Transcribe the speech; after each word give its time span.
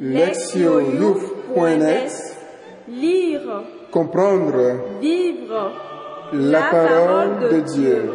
lectioyouf.net 0.00 2.12
Lire, 2.88 3.62
Comprendre. 3.90 4.80
Vivre, 5.00 5.72
la 6.32 6.62
parole 6.62 7.48
de 7.50 7.60
Dieu. 7.60 8.10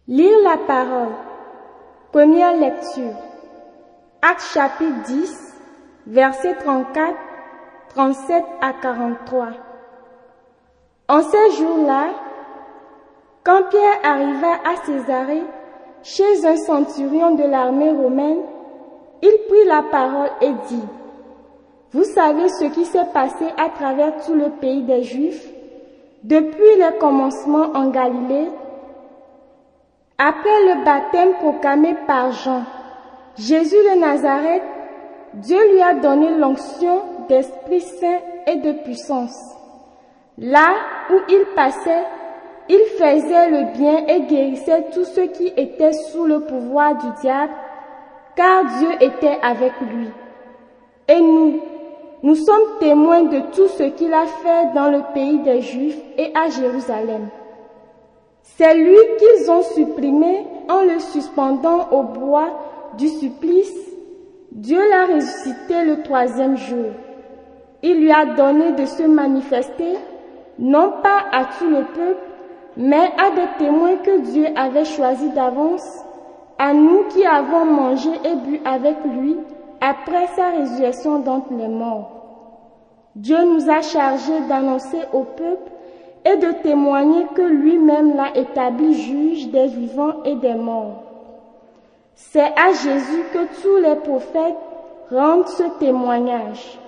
Lire 0.10 0.38
la 0.44 0.58
parole. 0.58 1.14
Première 2.12 2.58
lecture. 2.58 3.16
Acte 4.22 4.44
chapitre 4.54 5.04
10, 5.06 5.54
versets 6.08 6.56
34, 6.56 7.16
37 7.96 8.44
à 8.60 8.74
43. 8.74 9.48
En 11.08 11.22
ces 11.22 11.52
jours-là, 11.58 12.10
quand 13.46 13.70
Pierre 13.70 14.00
arriva 14.04 14.54
à 14.66 14.86
Césarée, 14.86 15.44
chez 16.04 16.46
un 16.46 16.58
centurion 16.58 17.36
de 17.36 17.44
l'armée 17.44 17.92
romaine, 17.92 18.40
il 19.22 19.38
prit 19.48 19.66
la 19.66 19.84
parole 19.84 20.30
et 20.42 20.52
dit, 20.68 20.84
Vous 21.94 22.04
savez 22.04 22.50
ce 22.50 22.66
qui 22.66 22.86
s'est 22.86 23.08
passé 23.14 23.46
à 23.58 23.70
travers 23.70 24.24
tout 24.26 24.34
le 24.34 24.50
pays 24.50 24.84
des 24.84 25.04
Juifs, 25.04 25.48
depuis 26.24 26.76
le 26.78 27.00
commencement 27.00 27.72
en 27.74 27.90
Galilée, 27.90 28.50
après 30.18 30.66
le 30.68 30.86
baptême 30.86 31.34
proclamé 31.34 31.96
par 32.06 32.32
Jean, 32.32 32.64
Jésus 33.38 33.76
de 33.76 34.00
Nazareth, 34.00 34.64
Dieu 35.34 35.58
lui 35.72 35.82
a 35.82 35.96
donné 35.96 36.30
l'onction 36.38 37.02
d'Esprit 37.28 37.82
Saint 37.82 38.20
et 38.46 38.58
de 38.58 38.74
puissance. 38.84 39.36
Là 40.38 40.70
où 41.10 41.16
il 41.30 41.46
passait, 41.56 42.04
il 42.70 42.80
faisait 42.98 43.50
le 43.50 43.78
bien 43.78 44.08
et 44.08 44.22
guérissait 44.22 44.86
tous 44.94 45.06
ceux 45.06 45.28
qui 45.28 45.48
étaient 45.58 45.94
sous 45.94 46.26
le 46.26 46.42
pouvoir 46.42 46.96
du 46.96 47.08
diable, 47.22 47.54
car 48.36 48.66
Dieu 48.80 48.90
était 49.02 49.38
avec 49.42 49.74
lui. 49.82 50.08
Et 51.08 51.20
nous, 51.20 51.60
nous 52.24 52.36
sommes 52.36 52.80
témoins 52.80 53.24
de 53.24 53.40
tout 53.54 53.68
ce 53.68 53.84
qu'il 53.84 54.14
a 54.14 54.26
fait 54.26 54.74
dans 54.74 54.90
le 54.90 55.02
pays 55.14 55.40
des 55.40 55.62
Juifs 55.62 56.00
et 56.18 56.32
à 56.34 56.50
Jérusalem. 56.50 57.28
C'est 58.44 58.74
lui 58.76 58.98
qu'ils 59.20 59.52
ont 59.52 59.64
supprimé 59.64 60.46
en 60.70 60.84
le 60.84 61.00
suspendant 61.00 61.90
au 61.92 62.04
bois 62.04 62.50
du 62.98 63.10
supplice. 63.10 63.76
Dieu 64.52 64.80
l'a 64.90 65.16
ressuscité 65.16 65.84
le 65.84 66.04
troisième 66.04 66.56
jour. 66.56 66.92
Il 67.82 68.00
lui 68.00 68.12
a 68.12 68.26
donné 68.26 68.72
de 68.72 68.86
se 68.86 69.04
manifester, 69.04 69.98
non 70.60 70.94
pas 71.04 71.26
à 71.32 71.46
tout 71.46 71.70
le 71.70 71.84
peuple, 71.94 72.33
mais 72.78 73.12
à 73.18 73.30
des 73.32 73.66
témoins 73.66 73.98
que 73.98 74.20
Dieu 74.20 74.48
avait 74.56 74.86
choisis 74.86 75.32
d'avance, 75.34 75.86
à 76.58 76.74
nous 76.74 77.04
qui 77.10 77.26
avons 77.26 77.66
mangé 77.66 78.10
et 78.24 78.36
bu 78.36 78.62
avec 78.66 78.98
lui 79.06 79.38
après 79.82 80.28
sa 80.36 80.50
résurrection 80.50 81.20
d'entre 81.20 81.54
les 81.54 81.68
morts. 81.68 82.10
Dieu 83.16 83.38
nous 83.44 83.70
a 83.70 83.82
chargés 83.82 84.40
d'annoncer 84.48 85.02
au 85.14 85.24
peuple 85.24 85.72
et 86.26 86.38
de 86.38 86.52
témoigner 86.64 87.26
que 87.36 87.42
lui-même 87.42 88.16
l'a 88.16 88.36
établi 88.36 88.94
juge 88.94 89.50
des 89.50 89.68
vivants 89.68 90.24
et 90.24 90.36
des 90.36 90.56
morts. 90.56 91.04
C'est 92.16 92.42
à 92.42 92.72
Jésus 92.72 93.24
que 93.34 93.62
tous 93.62 93.78
les 93.78 93.96
prophètes 93.96 94.56
rendent 95.12 95.48
ce 95.48 95.64
témoignage. 95.80 96.80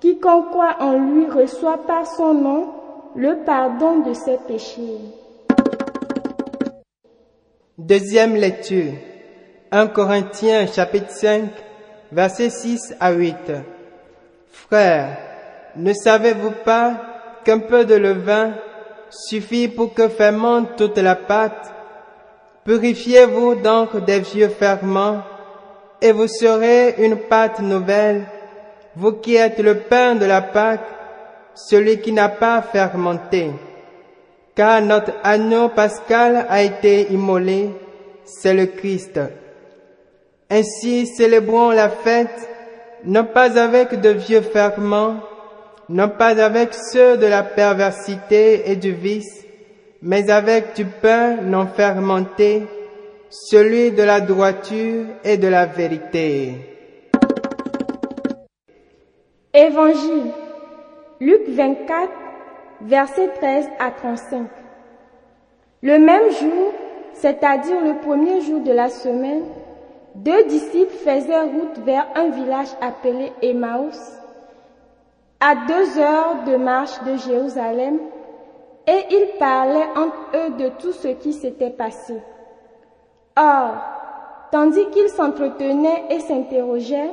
Quiconque 0.00 0.50
croit 0.50 0.76
en 0.80 0.92
lui 0.92 1.26
reçoit 1.26 1.78
par 1.78 2.06
son 2.06 2.34
nom 2.34 2.66
le 3.16 3.38
pardon 3.44 4.00
de 4.00 4.12
ses 4.12 4.36
péchés. 4.36 4.98
Deuxième 7.76 8.36
lecture. 8.36 8.92
1 9.72 9.88
Corinthiens 9.88 10.68
chapitre 10.68 11.10
5, 11.10 11.50
versets 12.12 12.50
6 12.50 12.94
à 13.00 13.10
8. 13.10 13.34
Frères, 14.52 15.18
ne 15.74 15.92
savez-vous 15.92 16.52
pas 16.64 16.94
qu'un 17.44 17.58
peu 17.58 17.84
de 17.84 17.96
levain 17.96 18.52
suffit 19.10 19.66
pour 19.66 19.92
que 19.92 20.08
fermente 20.08 20.76
toute 20.76 20.98
la 20.98 21.16
pâte? 21.16 21.74
Purifiez-vous 22.64 23.56
donc 23.56 24.04
des 24.04 24.20
vieux 24.20 24.50
ferments 24.50 25.24
et 26.00 26.12
vous 26.12 26.28
serez 26.28 26.94
une 26.98 27.16
pâte 27.16 27.58
nouvelle, 27.58 28.24
vous 28.94 29.14
qui 29.14 29.34
êtes 29.34 29.58
le 29.58 29.80
pain 29.80 30.14
de 30.14 30.26
la 30.26 30.42
Pâque, 30.42 30.86
celui 31.56 32.00
qui 32.00 32.12
n'a 32.12 32.28
pas 32.28 32.62
fermenté. 32.62 33.50
Car 34.54 34.82
notre 34.82 35.12
agneau 35.24 35.68
pascal 35.68 36.46
a 36.48 36.62
été 36.62 37.12
immolé, 37.12 37.70
c'est 38.24 38.54
le 38.54 38.66
Christ. 38.66 39.20
Ainsi 40.48 41.06
célébrons 41.06 41.70
la 41.70 41.88
fête, 41.88 42.48
non 43.04 43.24
pas 43.24 43.58
avec 43.58 44.00
de 44.00 44.10
vieux 44.10 44.42
ferments, 44.42 45.16
non 45.88 46.08
pas 46.08 46.40
avec 46.40 46.72
ceux 46.74 47.16
de 47.16 47.26
la 47.26 47.42
perversité 47.42 48.70
et 48.70 48.76
du 48.76 48.92
vice, 48.92 49.44
mais 50.00 50.30
avec 50.30 50.76
du 50.76 50.84
pain 50.84 51.36
non 51.42 51.66
fermenté, 51.66 52.62
celui 53.30 53.90
de 53.90 54.02
la 54.04 54.20
droiture 54.20 55.06
et 55.24 55.36
de 55.36 55.48
la 55.48 55.66
vérité. 55.66 56.52
Évangile. 59.52 60.30
Luc 61.20 61.48
24, 61.48 62.10
versets 62.80 63.28
13 63.28 63.68
à 63.78 63.90
35. 63.90 64.46
Le 65.82 65.98
même 65.98 66.30
jour, 66.30 66.72
c'est-à-dire 67.14 67.80
le 67.80 68.00
premier 68.00 68.40
jour 68.40 68.60
de 68.60 68.72
la 68.72 68.88
semaine, 68.88 69.44
deux 70.14 70.44
disciples 70.44 70.94
faisaient 70.94 71.42
route 71.42 71.78
vers 71.84 72.06
un 72.14 72.28
village 72.30 72.68
appelé 72.80 73.32
Emmaüs, 73.42 73.98
à 75.40 75.54
deux 75.66 75.98
heures 75.98 76.44
de 76.46 76.56
marche 76.56 77.02
de 77.02 77.16
Jérusalem, 77.16 77.98
et 78.86 79.04
ils 79.10 79.38
parlaient 79.38 79.88
entre 79.96 80.28
eux 80.34 80.50
de 80.58 80.68
tout 80.80 80.92
ce 80.92 81.08
qui 81.08 81.32
s'était 81.32 81.70
passé. 81.70 82.14
Or, 83.36 83.74
tandis 84.52 84.86
qu'ils 84.90 85.08
s'entretenaient 85.08 86.04
et 86.10 86.20
s'interrogeaient, 86.20 87.10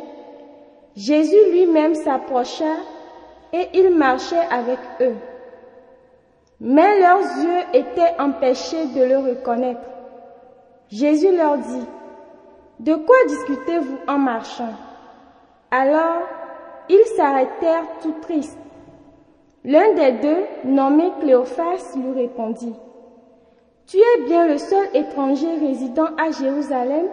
Jésus 0.95 1.51
lui-même 1.51 1.95
s'approcha 1.95 2.75
et 3.53 3.69
il 3.73 3.89
marchait 3.95 4.47
avec 4.49 4.79
eux. 4.99 5.15
Mais 6.63 6.99
leurs 6.99 7.21
yeux 7.43 7.63
étaient 7.73 8.13
empêchés 8.19 8.85
de 8.85 9.03
le 9.03 9.17
reconnaître. 9.17 9.81
Jésus 10.89 11.35
leur 11.35 11.57
dit, 11.57 11.85
De 12.79 12.93
quoi 12.93 13.15
discutez-vous 13.27 13.97
en 14.07 14.19
marchant? 14.19 14.73
Alors, 15.71 16.21
ils 16.87 17.05
s'arrêtèrent 17.15 17.87
tout 18.03 18.13
tristes. 18.21 18.59
L'un 19.63 19.93
des 19.93 20.11
deux, 20.11 20.43
nommé 20.65 21.11
Cléophas, 21.19 21.95
lui 21.95 22.11
répondit, 22.21 22.75
Tu 23.87 23.97
es 23.97 24.23
bien 24.25 24.47
le 24.47 24.59
seul 24.59 24.87
étranger 24.93 25.55
résidant 25.55 26.09
à 26.15 26.29
Jérusalem 26.29 27.07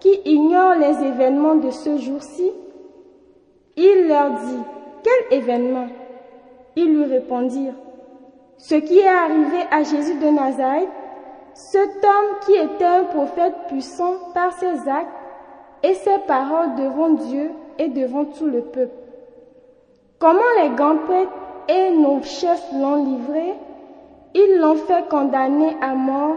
qui 0.00 0.20
ignore 0.24 0.74
les 0.74 1.06
événements 1.06 1.54
de 1.54 1.70
ce 1.70 1.96
jour-ci 1.96 2.50
Il 3.76 4.08
leur 4.08 4.32
dit, 4.32 4.62
Quel 5.04 5.38
événement? 5.38 5.86
Ils 6.74 6.92
lui 6.92 7.04
répondirent, 7.04 7.74
Ce 8.60 8.74
qui 8.74 8.98
est 8.98 9.08
arrivé 9.08 9.58
à 9.70 9.82
Jésus 9.82 10.18
de 10.18 10.28
Nazareth, 10.28 10.88
cet 11.54 12.04
homme 12.04 12.38
qui 12.44 12.52
était 12.52 12.84
un 12.84 13.04
prophète 13.04 13.54
puissant 13.68 14.14
par 14.34 14.52
ses 14.52 14.86
actes 14.86 15.08
et 15.82 15.94
ses 15.94 16.18
paroles 16.26 16.74
devant 16.74 17.08
Dieu 17.10 17.52
et 17.78 17.88
devant 17.88 18.26
tout 18.26 18.46
le 18.46 18.60
peuple. 18.60 18.92
Comment 20.18 20.40
les 20.62 20.68
grands 20.70 20.98
prêtres 20.98 21.32
et 21.68 21.90
nos 21.90 22.22
chefs 22.22 22.70
l'ont 22.72 23.02
livré? 23.02 23.54
Ils 24.34 24.58
l'ont 24.60 24.76
fait 24.76 25.08
condamner 25.08 25.74
à 25.80 25.94
mort 25.94 26.36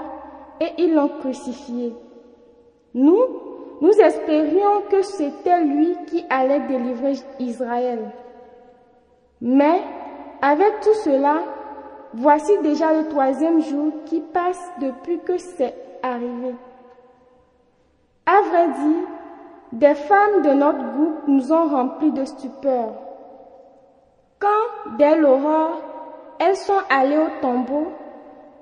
et 0.62 0.70
ils 0.78 0.94
l'ont 0.94 1.12
crucifié. 1.20 1.94
Nous, 2.94 3.22
nous 3.82 4.00
espérions 4.00 4.84
que 4.90 5.02
c'était 5.02 5.62
lui 5.62 5.98
qui 6.08 6.24
allait 6.30 6.62
délivrer 6.62 7.16
Israël. 7.40 8.00
Mais 9.42 9.82
avec 10.42 10.80
tout 10.80 10.94
cela, 11.04 11.40
voici 12.14 12.58
déjà 12.60 12.94
le 12.94 13.08
troisième 13.08 13.62
jour 13.62 13.92
qui 14.06 14.22
passe 14.22 14.62
depuis 14.80 15.20
que 15.20 15.38
c'est 15.38 15.76
arrivé. 16.02 16.56
À 18.26 18.42
vrai 18.42 18.68
dire, 18.68 19.08
des 19.74 19.96
femmes 19.96 20.44
de 20.44 20.52
notre 20.52 20.94
groupe 20.94 21.28
nous 21.28 21.52
ont 21.52 21.68
remplis 21.68 22.12
de 22.12 22.26
stupeur. 22.26 22.94
Quand, 24.40 24.98
dès 24.98 25.18
l'aurore, 25.18 25.82
elles 26.40 26.58
sont 26.58 26.82
allées 26.90 27.18
au 27.18 27.42
tombeau, 27.42 27.88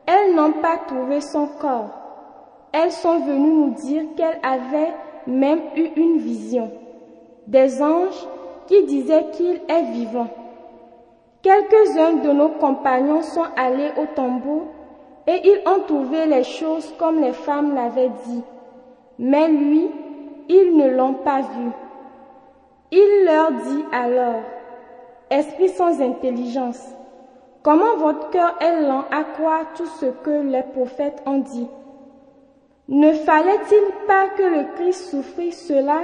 elles 0.05 0.35
n'ont 0.35 0.53
pas 0.53 0.77
trouvé 0.87 1.21
son 1.21 1.47
corps. 1.47 1.89
Elles 2.71 2.91
sont 2.91 3.19
venues 3.19 3.53
nous 3.53 3.73
dire 3.73 4.03
qu'elles 4.15 4.39
avaient 4.43 4.93
même 5.27 5.61
eu 5.75 5.89
une 5.95 6.17
vision. 6.17 6.71
Des 7.47 7.81
anges 7.81 8.27
qui 8.67 8.83
disaient 8.83 9.27
qu'il 9.33 9.61
est 9.67 9.91
vivant. 9.91 10.27
Quelques-uns 11.41 12.17
de 12.23 12.31
nos 12.31 12.49
compagnons 12.49 13.23
sont 13.23 13.47
allés 13.57 13.91
au 13.97 14.05
tombeau 14.15 14.67
et 15.25 15.41
ils 15.43 15.61
ont 15.67 15.81
trouvé 15.81 16.27
les 16.27 16.43
choses 16.43 16.93
comme 16.99 17.19
les 17.19 17.33
femmes 17.33 17.73
l'avaient 17.73 18.11
dit. 18.27 18.43
Mais 19.17 19.47
lui, 19.47 19.89
ils 20.49 20.77
ne 20.77 20.87
l'ont 20.89 21.15
pas 21.15 21.41
vu. 21.41 21.71
Il 22.91 23.25
leur 23.25 23.51
dit 23.51 23.85
alors, 23.91 24.41
Esprit 25.31 25.69
sans 25.69 26.01
intelligence, 26.01 26.85
comment 27.63 27.95
votre 27.95 28.29
cœur 28.31 28.53
est 28.59 28.81
lent 28.81 29.05
à 29.11 29.23
croire 29.23 29.73
tout 29.75 29.85
ce 29.85 30.07
que 30.07 30.43
les 30.43 30.63
prophètes 30.63 31.23
ont 31.25 31.39
dit? 31.39 31.67
Ne 32.89 33.13
fallait-il 33.13 34.05
pas 34.07 34.27
que 34.37 34.43
le 34.43 34.75
Christ 34.75 35.09
souffrit 35.09 35.53
cela 35.53 36.01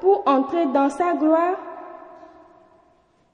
pour 0.00 0.22
entrer 0.26 0.66
dans 0.66 0.88
sa 0.88 1.12
gloire? 1.12 1.58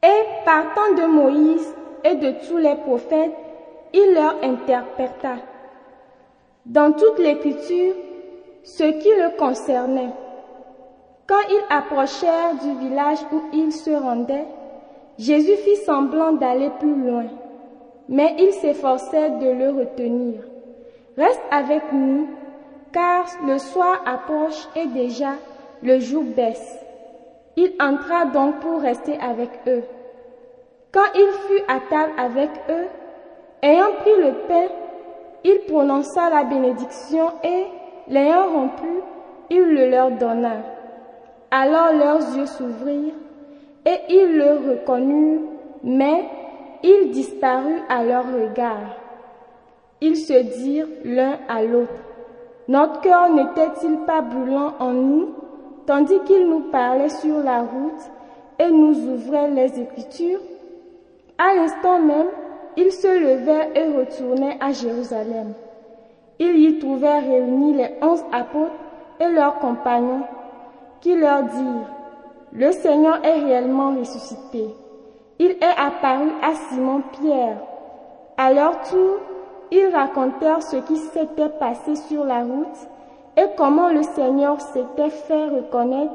Et 0.06 0.44
partant 0.44 0.94
de 0.96 1.06
Moïse 1.06 1.74
et 2.04 2.14
de 2.14 2.32
tous 2.46 2.58
les 2.58 2.76
prophètes, 2.76 3.34
il 3.92 4.14
leur 4.14 4.36
interpréta 4.42 5.34
dans 6.64 6.92
toute 6.92 7.18
l'écriture 7.18 7.94
ce 8.62 8.84
qui 8.84 9.08
le 9.08 9.36
concernait. 9.36 10.12
Quand 11.26 11.42
ils 11.50 11.74
approchèrent 11.74 12.54
du 12.62 12.86
village 12.86 13.18
où 13.32 13.40
ils 13.52 13.72
se 13.72 13.90
rendaient, 13.90 14.46
Jésus 15.18 15.56
fit 15.56 15.76
semblant 15.84 16.32
d'aller 16.32 16.70
plus 16.78 16.94
loin, 16.94 17.26
mais 18.08 18.36
il 18.38 18.52
s'efforçait 18.52 19.30
de 19.30 19.50
le 19.50 19.70
retenir. 19.70 20.40
Reste 21.16 21.42
avec 21.50 21.82
nous, 21.92 22.28
car 22.92 23.24
le 23.44 23.58
soir 23.58 24.02
approche 24.06 24.68
et 24.76 24.86
déjà 24.86 25.32
le 25.82 25.98
jour 25.98 26.22
baisse. 26.22 26.78
Il 27.56 27.72
entra 27.80 28.26
donc 28.26 28.60
pour 28.60 28.80
rester 28.80 29.18
avec 29.18 29.50
eux. 29.66 29.82
Quand 30.96 31.12
il 31.14 31.28
fut 31.46 31.62
à 31.68 31.78
table 31.90 32.12
avec 32.16 32.48
eux, 32.70 32.86
ayant 33.62 33.92
pris 34.00 34.16
le 34.16 34.32
pain, 34.48 34.64
il 35.44 35.58
prononça 35.68 36.30
la 36.30 36.44
bénédiction 36.44 37.32
et, 37.44 37.66
l'ayant 38.08 38.46
rompu, 38.46 39.02
il 39.50 39.60
le 39.60 39.90
leur 39.90 40.12
donna. 40.12 40.54
Alors 41.50 41.92
leurs 41.92 42.34
yeux 42.34 42.46
s'ouvrirent 42.46 43.12
et 43.84 43.98
ils 44.08 44.38
le 44.38 44.70
reconnurent, 44.70 45.42
mais 45.84 46.24
il 46.82 47.10
disparut 47.10 47.82
à 47.90 48.02
leur 48.02 48.24
regard. 48.24 48.96
Ils 50.00 50.16
se 50.16 50.60
dirent 50.62 50.88
l'un 51.04 51.36
à 51.46 51.62
l'autre, 51.62 51.92
Notre 52.68 53.02
cœur 53.02 53.28
n'était-il 53.28 53.98
pas 54.06 54.22
brûlant 54.22 54.72
en 54.80 54.92
nous, 54.92 55.34
tandis 55.86 56.20
qu'il 56.20 56.48
nous 56.48 56.70
parlait 56.70 57.10
sur 57.10 57.42
la 57.42 57.60
route 57.60 58.10
et 58.58 58.70
nous 58.70 58.96
ouvrait 59.10 59.50
les 59.50 59.78
Écritures? 59.78 60.40
À 61.38 61.54
l'instant 61.54 61.98
même, 61.98 62.28
ils 62.76 62.92
se 62.92 63.06
levèrent 63.06 63.68
et 63.74 63.96
retournaient 63.96 64.58
à 64.60 64.72
Jérusalem. 64.72 65.54
Ils 66.38 66.56
y 66.56 66.78
trouvèrent 66.78 67.22
réunis 67.22 67.74
les 67.74 67.90
onze 68.02 68.24
apôtres 68.32 68.72
et 69.20 69.28
leurs 69.28 69.58
compagnons, 69.58 70.22
qui 71.00 71.14
leur 71.14 71.42
dirent 71.44 71.96
le 72.52 72.72
Seigneur 72.72 73.22
est 73.22 73.40
réellement 73.40 73.94
ressuscité. 73.98 74.74
Il 75.38 75.50
est 75.50 75.76
apparu 75.76 76.30
à 76.42 76.54
Simon-Pierre. 76.54 77.58
À 78.38 78.50
leur 78.50 78.80
tour, 78.82 79.18
ils 79.70 79.88
racontèrent 79.92 80.62
ce 80.62 80.76
qui 80.76 80.96
s'était 80.96 81.50
passé 81.60 81.96
sur 81.96 82.24
la 82.24 82.44
route 82.44 82.88
et 83.36 83.44
comment 83.58 83.90
le 83.90 84.02
Seigneur 84.02 84.58
s'était 84.60 85.10
fait 85.10 85.48
reconnaître 85.48 86.14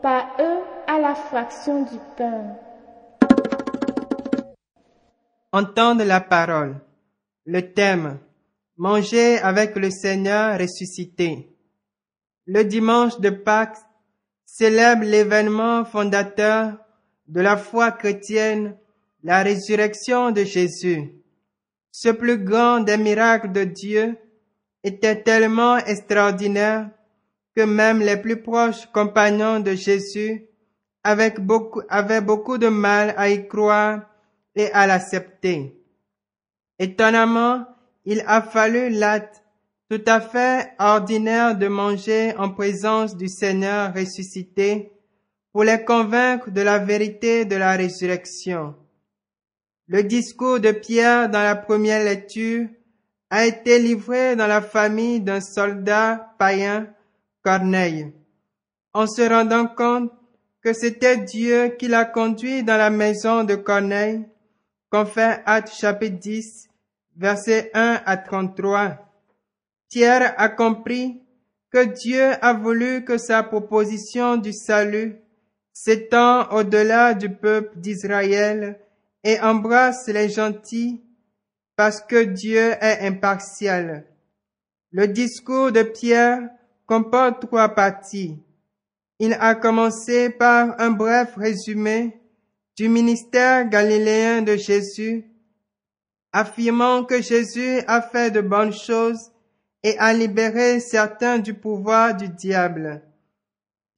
par 0.00 0.22
eux 0.40 0.60
à 0.86 0.98
la 0.98 1.14
fraction 1.14 1.82
du 1.82 1.98
pain. 2.16 2.40
Entendre 5.54 6.04
la 6.04 6.22
parole. 6.22 6.80
Le 7.44 7.60
thème. 7.74 8.18
Manger 8.78 9.38
avec 9.38 9.76
le 9.76 9.90
Seigneur 9.90 10.58
ressuscité. 10.58 11.54
Le 12.46 12.64
dimanche 12.64 13.20
de 13.20 13.28
Pâques 13.28 13.76
célèbre 14.46 15.04
l'événement 15.04 15.84
fondateur 15.84 16.78
de 17.28 17.42
la 17.42 17.58
foi 17.58 17.92
chrétienne, 17.92 18.78
la 19.22 19.42
résurrection 19.42 20.30
de 20.30 20.42
Jésus. 20.42 21.12
Ce 21.90 22.08
plus 22.08 22.38
grand 22.38 22.80
des 22.80 22.96
miracles 22.96 23.52
de 23.52 23.64
Dieu 23.64 24.16
était 24.82 25.22
tellement 25.22 25.76
extraordinaire 25.76 26.88
que 27.54 27.62
même 27.62 28.00
les 28.00 28.16
plus 28.16 28.40
proches 28.40 28.86
compagnons 28.94 29.60
de 29.60 29.74
Jésus 29.74 30.46
avaient 31.04 31.34
beaucoup, 31.38 31.82
avaient 31.90 32.22
beaucoup 32.22 32.56
de 32.56 32.68
mal 32.68 33.12
à 33.18 33.28
y 33.28 33.46
croire 33.46 34.06
et 34.54 34.70
à 34.72 34.86
l'accepter. 34.86 35.76
Étonnamment, 36.78 37.66
il 38.04 38.22
a 38.26 38.42
fallu 38.42 38.90
l'acte 38.90 39.42
tout 39.88 40.02
à 40.06 40.20
fait 40.20 40.72
ordinaire 40.78 41.56
de 41.56 41.68
manger 41.68 42.34
en 42.38 42.50
présence 42.50 43.16
du 43.16 43.28
Seigneur 43.28 43.94
ressuscité 43.94 44.90
pour 45.52 45.64
les 45.64 45.84
convaincre 45.84 46.50
de 46.50 46.62
la 46.62 46.78
vérité 46.78 47.44
de 47.44 47.56
la 47.56 47.72
résurrection. 47.72 48.74
Le 49.86 50.02
discours 50.02 50.60
de 50.60 50.72
Pierre 50.72 51.28
dans 51.28 51.42
la 51.42 51.56
première 51.56 52.02
lecture 52.02 52.68
a 53.28 53.46
été 53.46 53.78
livré 53.78 54.34
dans 54.34 54.46
la 54.46 54.62
famille 54.62 55.20
d'un 55.20 55.40
soldat 55.40 56.34
païen, 56.38 56.88
Corneille, 57.42 58.12
en 58.94 59.06
se 59.06 59.22
rendant 59.22 59.66
compte 59.66 60.10
que 60.62 60.72
c'était 60.72 61.18
Dieu 61.18 61.76
qui 61.78 61.88
l'a 61.88 62.04
conduit 62.04 62.62
dans 62.62 62.76
la 62.76 62.88
maison 62.90 63.44
de 63.44 63.56
Corneille, 63.56 64.24
fait 65.06 65.42
Acte 65.46 65.74
chapitre 65.74 66.18
10, 66.18 66.68
versets 67.16 67.70
1 67.74 68.02
à 68.04 68.16
33. 68.16 68.98
Pierre 69.88 70.34
a 70.36 70.48
compris 70.48 71.22
que 71.70 71.84
Dieu 71.84 72.32
a 72.42 72.52
voulu 72.52 73.04
que 73.04 73.16
sa 73.16 73.42
proposition 73.42 74.36
du 74.36 74.52
salut 74.52 75.16
s'étend 75.72 76.50
au-delà 76.50 77.14
du 77.14 77.30
peuple 77.30 77.78
d'Israël 77.78 78.78
et 79.24 79.40
embrasse 79.40 80.06
les 80.08 80.28
gentils 80.28 81.02
parce 81.76 82.02
que 82.02 82.24
Dieu 82.24 82.74
est 82.80 83.06
impartial. 83.06 84.04
Le 84.90 85.08
discours 85.08 85.72
de 85.72 85.82
Pierre 85.82 86.50
comporte 86.86 87.40
trois 87.46 87.70
parties. 87.70 88.38
Il 89.18 89.32
a 89.40 89.54
commencé 89.54 90.28
par 90.28 90.78
un 90.78 90.90
bref 90.90 91.34
résumé 91.36 92.21
du 92.76 92.88
ministère 92.88 93.68
galiléen 93.68 94.42
de 94.42 94.56
Jésus, 94.56 95.24
affirmant 96.32 97.04
que 97.04 97.20
Jésus 97.20 97.80
a 97.86 98.00
fait 98.00 98.30
de 98.30 98.40
bonnes 98.40 98.72
choses 98.72 99.30
et 99.82 99.98
à 99.98 100.12
libérer 100.12 100.80
certains 100.80 101.38
du 101.38 101.54
pouvoir 101.54 102.16
du 102.16 102.28
diable. 102.28 103.02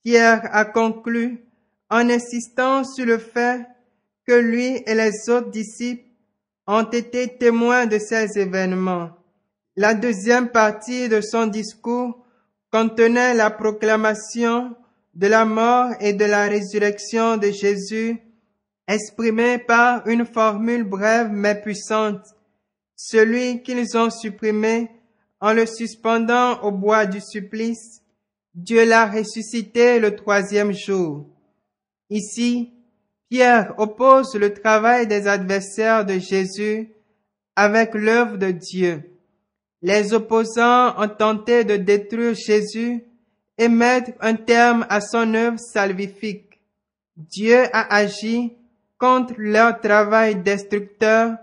Pierre 0.02 0.49
a 0.52 0.64
conclu 0.64 1.45
en 1.90 2.09
insistant 2.11 2.85
sur 2.85 3.07
le 3.07 3.19
fait 3.19 3.66
que 4.26 4.33
lui 4.33 4.83
et 4.87 4.95
les 4.95 5.28
autres 5.28 5.50
disciples 5.50 6.09
ont 6.66 6.85
été 6.85 7.37
témoins 7.37 7.87
de 7.87 7.99
ces 7.99 8.38
événements. 8.38 9.11
La 9.76 9.95
deuxième 9.95 10.49
partie 10.49 11.09
de 11.09 11.21
son 11.21 11.47
discours 11.47 12.25
contenait 12.71 13.35
la 13.35 13.50
proclamation 13.50 14.75
de 15.14 15.26
la 15.26 15.45
mort 15.45 15.90
et 16.00 16.12
de 16.12 16.25
la 16.25 16.47
résurrection 16.47 17.37
de 17.37 17.50
Jésus, 17.50 18.19
exprimée 18.86 19.58
par 19.58 20.06
une 20.06 20.26
formule 20.26 20.84
brève 20.84 21.30
mais 21.30 21.60
puissante. 21.60 22.24
Celui 22.96 23.62
qu'ils 23.62 23.96
ont 23.96 24.10
supprimé 24.10 24.90
en 25.40 25.52
le 25.52 25.66
suspendant 25.66 26.62
au 26.62 26.70
bois 26.70 27.06
du 27.06 27.20
supplice, 27.20 28.02
Dieu 28.54 28.84
l'a 28.84 29.06
ressuscité 29.06 29.98
le 29.98 30.14
troisième 30.14 30.72
jour. 30.72 31.26
Ici, 32.08 32.72
Pierre 33.28 33.74
oppose 33.78 34.34
le 34.36 34.52
travail 34.54 35.06
des 35.06 35.26
adversaires 35.26 36.04
de 36.04 36.18
Jésus 36.18 36.92
avec 37.56 37.94
l'œuvre 37.94 38.36
de 38.36 38.50
Dieu. 38.50 39.10
Les 39.82 40.12
opposants 40.12 40.94
ont 41.02 41.08
tenté 41.08 41.64
de 41.64 41.76
détruire 41.76 42.34
Jésus 42.34 43.04
et 43.58 43.68
mettre 43.68 44.12
un 44.20 44.34
terme 44.34 44.86
à 44.88 45.00
son 45.00 45.34
œuvre 45.34 45.58
salvifique. 45.58 46.60
Dieu 47.16 47.64
a 47.72 47.94
agi 47.94 48.56
contre 48.98 49.34
leur 49.38 49.80
travail 49.80 50.36
destructeur 50.36 51.36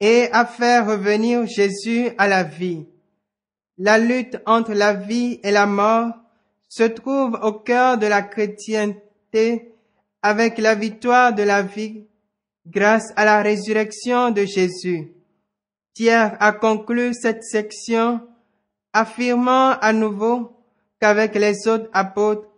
et 0.00 0.28
a 0.32 0.44
fait 0.44 0.80
revenir 0.80 1.46
Jésus 1.46 2.10
à 2.18 2.26
la 2.26 2.42
vie. 2.42 2.86
La 3.78 3.98
lutte 3.98 4.38
entre 4.46 4.72
la 4.72 4.92
vie 4.92 5.40
et 5.42 5.50
la 5.50 5.66
mort 5.66 6.12
se 6.68 6.84
trouve 6.84 7.38
au 7.42 7.52
cœur 7.52 7.98
de 7.98 8.06
la 8.06 8.22
chrétienté 8.22 9.74
avec 10.22 10.58
la 10.58 10.74
victoire 10.74 11.34
de 11.34 11.42
la 11.42 11.62
vie 11.62 12.04
grâce 12.66 13.12
à 13.16 13.24
la 13.24 13.42
résurrection 13.42 14.30
de 14.30 14.44
Jésus. 14.44 15.12
Pierre 15.94 16.36
a 16.40 16.52
conclu 16.52 17.14
cette 17.14 17.42
section 17.42 18.20
affirmant 18.92 19.72
à 19.80 19.92
nouveau 19.92 20.52
qu'avec 21.00 21.34
les 21.34 21.66
autres 21.66 21.88
apôtres, 21.92 22.48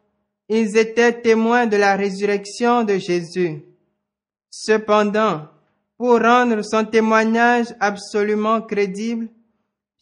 ils 0.49 0.77
étaient 0.77 1.21
témoins 1.21 1.67
de 1.67 1.77
la 1.77 1.97
résurrection 1.97 2.85
de 2.85 2.99
Jésus. 2.99 3.63
Cependant, 4.55 5.49
pour 5.97 6.21
rendre 6.21 6.61
son 6.63 6.85
témoignage 6.85 7.75
absolument 7.81 8.61
crédible, 8.61 9.29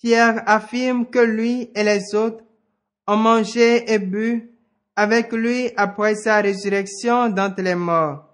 Pierre 0.00 0.42
affirme 0.44 1.06
que 1.06 1.20
lui 1.20 1.70
et 1.72 1.84
les 1.84 2.14
autres 2.16 2.42
ont 3.06 3.16
mangé 3.16 3.90
et 3.92 4.00
bu 4.00 4.50
avec 4.96 5.32
lui 5.32 5.70
après 5.76 6.16
sa 6.16 6.40
résurrection 6.40 7.28
d'entre 7.28 7.62
les 7.62 7.76
morts. 7.76 8.24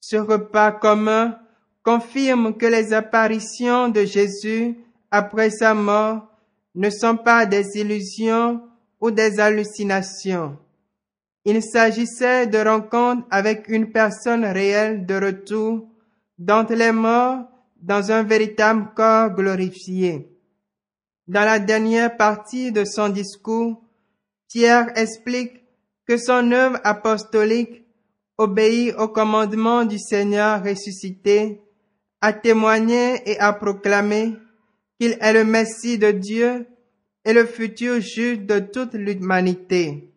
Ce 0.00 0.16
repas 0.16 0.72
commun 0.72 1.38
confirme 1.84 2.56
que 2.56 2.66
les 2.66 2.92
apparitions 2.92 3.88
de 3.88 4.04
Jésus 4.04 4.76
après 5.12 5.50
sa 5.50 5.72
mort 5.72 6.26
ne 6.74 6.90
sont 6.90 7.16
pas 7.16 7.46
des 7.46 7.78
illusions 7.78 8.60
ou 9.00 9.12
des 9.12 9.38
hallucinations. 9.38 10.58
Il 11.44 11.62
s'agissait 11.62 12.46
de 12.46 12.58
rencontres 12.58 13.26
avec 13.30 13.68
une 13.68 13.92
personne 13.92 14.44
réelle 14.44 15.04
de 15.04 15.14
retour 15.14 15.86
d'entre 16.38 16.74
les 16.74 16.92
morts 16.92 17.44
dans 17.80 18.10
un 18.10 18.22
véritable 18.22 18.88
corps 18.96 19.30
glorifié. 19.30 20.28
Dans 21.28 21.44
la 21.44 21.58
dernière 21.58 22.16
partie 22.16 22.72
de 22.72 22.84
son 22.84 23.10
discours, 23.10 23.82
Pierre 24.48 24.90
explique 24.96 25.62
que 26.06 26.16
son 26.16 26.50
œuvre 26.52 26.80
apostolique 26.82 27.84
obéit 28.38 28.94
au 28.98 29.08
commandement 29.08 29.84
du 29.84 29.98
Seigneur 29.98 30.62
ressuscité, 30.62 31.60
a 32.20 32.32
témoigné 32.32 33.20
et 33.30 33.38
a 33.38 33.52
proclamé 33.52 34.34
qu'il 34.98 35.16
est 35.20 35.32
le 35.32 35.44
Messie 35.44 35.98
de 35.98 36.10
Dieu 36.10 36.66
et 37.24 37.32
le 37.32 37.44
futur 37.44 38.00
juge 38.00 38.40
de 38.40 38.60
toute 38.60 38.94
l'humanité. 38.94 40.13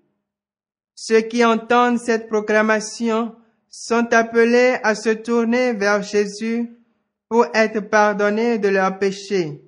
Ceux 1.00 1.22
qui 1.22 1.46
entendent 1.46 2.00
cette 2.00 2.27
proclamation 2.27 3.36
sont 3.70 4.12
appelés 4.13 4.80
à 4.82 4.96
se 4.96 5.10
tourner 5.10 5.74
vers 5.74 6.01
Jésus 6.01 6.75
pour 7.30 7.46
être 7.54 7.82
pardonnés 7.82 8.58
de 8.58 8.68
leurs 8.68 8.98
péchés, 8.98 9.62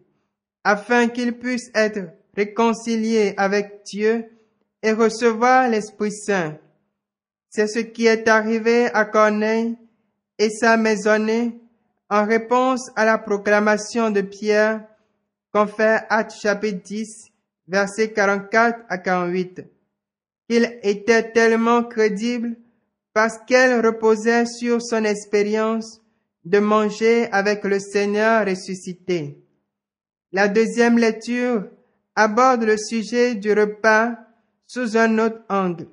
afin 0.63 1.07
qu'ils 1.07 1.37
puissent 1.37 1.69
être 1.75 1.99
réconciliés 2.35 3.35
avec 3.37 3.83
Dieu 3.85 4.25
et 4.81 4.91
recevoir 4.91 5.69
l'Esprit 5.69 6.11
Saint. 6.11 6.57
C'est 7.51 7.67
ce 7.67 7.79
qui 7.79 8.07
est 8.07 8.27
arrivé 8.27 8.87
à 8.87 9.05
Corneille 9.05 9.77
et 10.39 10.49
sa 10.49 10.77
maisonnée 10.77 11.61
en 12.09 12.25
réponse 12.25 12.89
à 12.95 13.05
la 13.05 13.19
proclamation 13.19 14.09
de 14.09 14.21
Pierre 14.21 14.83
qu'on 15.53 15.67
fait 15.67 16.01
Actes 16.09 16.39
chapitre 16.41 16.81
10, 16.83 17.27
versets 17.67 18.13
44 18.13 18.79
à 18.89 18.97
48. 18.97 19.61
Il 20.49 20.79
était 20.81 21.31
tellement 21.31 21.83
crédible 21.83 22.57
parce 23.13 23.37
qu'elle 23.47 23.85
reposait 23.85 24.45
sur 24.45 24.81
son 24.81 25.03
expérience 25.03 26.01
de 26.43 26.57
manger 26.57 27.27
avec 27.31 27.63
le 27.63 27.79
Seigneur 27.79 28.47
ressuscité. 28.47 29.37
La 30.31 30.47
deuxième 30.47 30.97
lecture 30.97 31.65
aborde 32.15 32.63
le 32.63 32.77
sujet 32.77 33.35
du 33.35 33.53
repas 33.53 34.15
sous 34.65 34.97
un 34.97 35.19
autre 35.19 35.41
angle. 35.49 35.87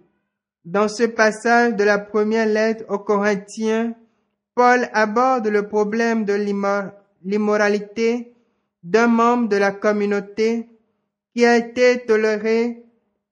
Dans 0.64 0.88
ce 0.88 1.04
passage 1.04 1.76
de 1.76 1.84
la 1.84 1.98
première 1.98 2.46
lettre 2.46 2.84
aux 2.88 2.98
Corinthiens, 2.98 3.94
Paul 4.54 4.88
aborde 4.94 5.48
le 5.48 5.68
problème 5.68 6.24
de 6.24 6.32
l'immoralité 7.22 8.32
d'un 8.82 9.06
membre 9.06 9.48
de 9.48 9.56
la 9.56 9.70
communauté 9.72 10.68
qui 11.34 11.44
a 11.44 11.56
été 11.58 12.04
toléré 12.06 12.85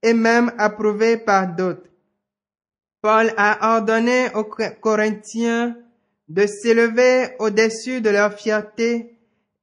et 0.04 0.14
même 0.14 0.52
approuvé 0.58 1.16
par 1.16 1.48
d'autres. 1.48 1.88
Paul 3.00 3.32
a 3.36 3.74
ordonné 3.74 4.28
aux 4.34 4.44
Corinthiens 4.44 5.76
de 6.28 6.46
s'élever 6.46 7.30
au-dessus 7.38 8.00
de 8.00 8.10
leur 8.10 8.34
fierté 8.34 9.18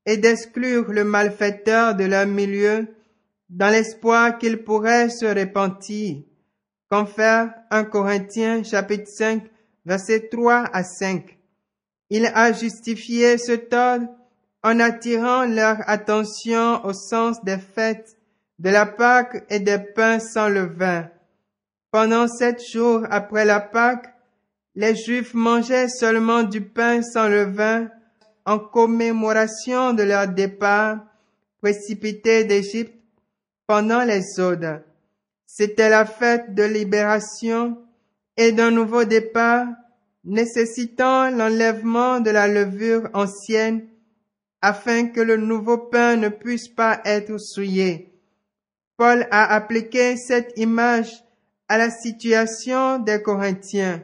et 0.06 0.18
d'exclure 0.18 0.92
le 0.92 1.04
malfaiteur 1.04 1.96
de 1.96 2.06
leur 2.06 2.26
milieu 2.26 2.88
dans 3.50 3.70
l'espoir 3.70 4.38
qu'il 4.38 4.64
pourrait 4.64 5.10
se 5.10 5.26
repentir. 5.26 6.18
Confère 6.90 7.54
1 7.70 7.84
Corinthiens 7.86 8.64
chapitre 8.64 9.08
5 9.08 9.44
versets 9.86 10.28
3 10.30 10.70
à 10.74 10.84
5. 10.84 11.38
Il 12.10 12.26
a 12.26 12.52
justifié 12.52 13.38
ce 13.38 13.54
ordre 13.74 14.08
en 14.64 14.80
attirant 14.80 15.46
leur 15.46 15.78
attention 15.88 16.84
au 16.86 16.94
sens 16.94 17.44
des 17.44 17.58
fêtes, 17.58 18.18
de 18.62 18.70
la 18.70 18.86
Pâque 18.86 19.44
et 19.50 19.60
des 19.60 19.80
pains 19.80 20.20
sans 20.20 20.48
levain. 20.48 21.10
Pendant 21.90 22.28
sept 22.28 22.62
jours 22.64 23.08
après 23.10 23.44
la 23.44 23.60
Pâque, 23.60 24.14
les 24.76 24.96
Juifs 24.96 25.34
mangeaient 25.34 25.90
seulement 25.90 26.44
du 26.44 26.62
pain 26.62 27.02
sans 27.02 27.28
levain 27.28 27.90
en 28.46 28.60
commémoration 28.60 29.94
de 29.94 30.04
leur 30.04 30.28
départ 30.28 31.00
précipité 31.60 32.44
d'Égypte 32.44 32.94
pendant 33.66 34.04
les 34.04 34.40
Odes. 34.40 34.84
C'était 35.48 35.90
la 35.90 36.06
fête 36.06 36.54
de 36.54 36.64
libération 36.64 37.80
et 38.38 38.52
d'un 38.52 38.70
nouveau 38.70 39.06
départ 39.06 39.66
nécessitant 40.24 41.32
l'enlèvement 41.32 42.20
de 42.20 42.30
la 42.30 42.48
levure 42.48 43.10
ancienne 43.16 43.88
afin 44.62 45.08
que 45.08 45.20
le 45.20 45.38
nouveau 45.38 45.80
pain 45.80 46.16
ne 46.16 46.30
puisse 46.30 46.68
pas 46.68 47.02
être 47.06 47.40
souillé. 47.40 48.11
Paul 49.02 49.26
a 49.32 49.56
appliqué 49.56 50.16
cette 50.16 50.54
image 50.58 51.24
à 51.68 51.80
la 51.80 51.90
situation 51.90 53.00
des 53.00 53.20
Corinthiens. 53.20 54.04